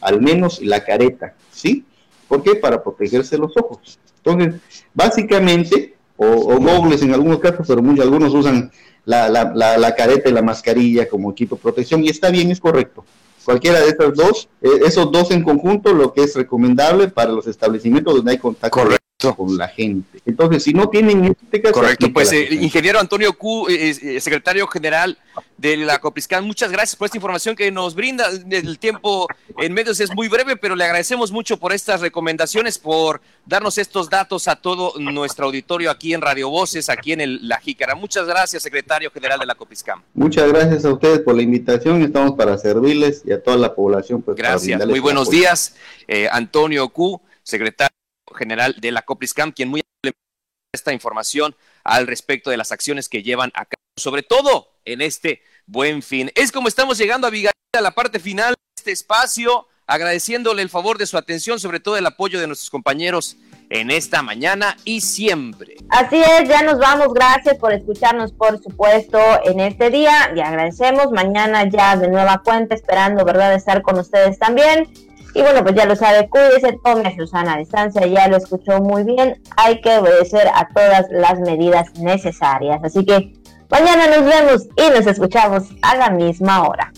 [0.00, 1.84] al menos la careta, ¿sí?
[2.26, 2.54] ¿Por qué?
[2.54, 3.98] Para protegerse los ojos.
[4.16, 4.60] Entonces,
[4.94, 8.70] básicamente, o, o en algunos casos, pero muchos, algunos usan
[9.04, 12.60] la, la, la, careta y la mascarilla como equipo de protección y está bien, es
[12.60, 13.04] correcto.
[13.44, 17.46] Cualquiera de estos dos, eh, esos dos en conjunto, lo que es recomendable para los
[17.46, 18.80] establecimientos donde hay contacto
[19.18, 20.20] con la gente.
[20.26, 21.74] Entonces, si no tienen este caso...
[21.74, 25.18] Correcto, pues eh, ingeniero Antonio Q, eh, secretario general
[25.56, 28.28] de la Copriscan, muchas gracias por esta información que nos brinda.
[28.48, 29.26] El tiempo
[29.58, 34.08] en medios es muy breve, pero le agradecemos mucho por estas recomendaciones, por darnos estos
[34.08, 37.96] datos a todo nuestro auditorio aquí en Radio Voces, aquí en el, La Jícara.
[37.96, 40.00] Muchas gracias, secretario general de la Copriscan.
[40.14, 44.22] Muchas gracias a ustedes por la invitación, estamos para servirles y a toda la población.
[44.22, 45.74] Pues, gracias, muy buenos días,
[46.06, 47.97] eh, Antonio Q, secretario
[48.38, 49.82] general de la Copriscam, quien muy
[50.74, 55.42] esta información al respecto de las acciones que llevan a cabo, sobre todo en este
[55.66, 56.30] buen fin.
[56.34, 60.68] Es como estamos llegando a Vigaría, a la parte final de este espacio, agradeciéndole el
[60.68, 63.36] favor de su atención, sobre todo el apoyo de nuestros compañeros
[63.70, 65.76] en esta mañana y siempre.
[65.90, 67.12] Así es, ya nos vamos.
[67.14, 70.32] Gracias por escucharnos, por supuesto, en este día.
[70.34, 71.10] Y agradecemos.
[71.10, 74.88] Mañana ya de nueva cuenta, esperando, ¿verdad?, estar con ustedes también.
[75.34, 79.04] Y bueno, pues ya lo sabe, cuídese, tome Susana a distancia, ya lo escuchó muy
[79.04, 82.80] bien, hay que obedecer a todas las medidas necesarias.
[82.82, 83.34] Así que
[83.70, 86.92] mañana nos vemos y nos escuchamos a la misma hora.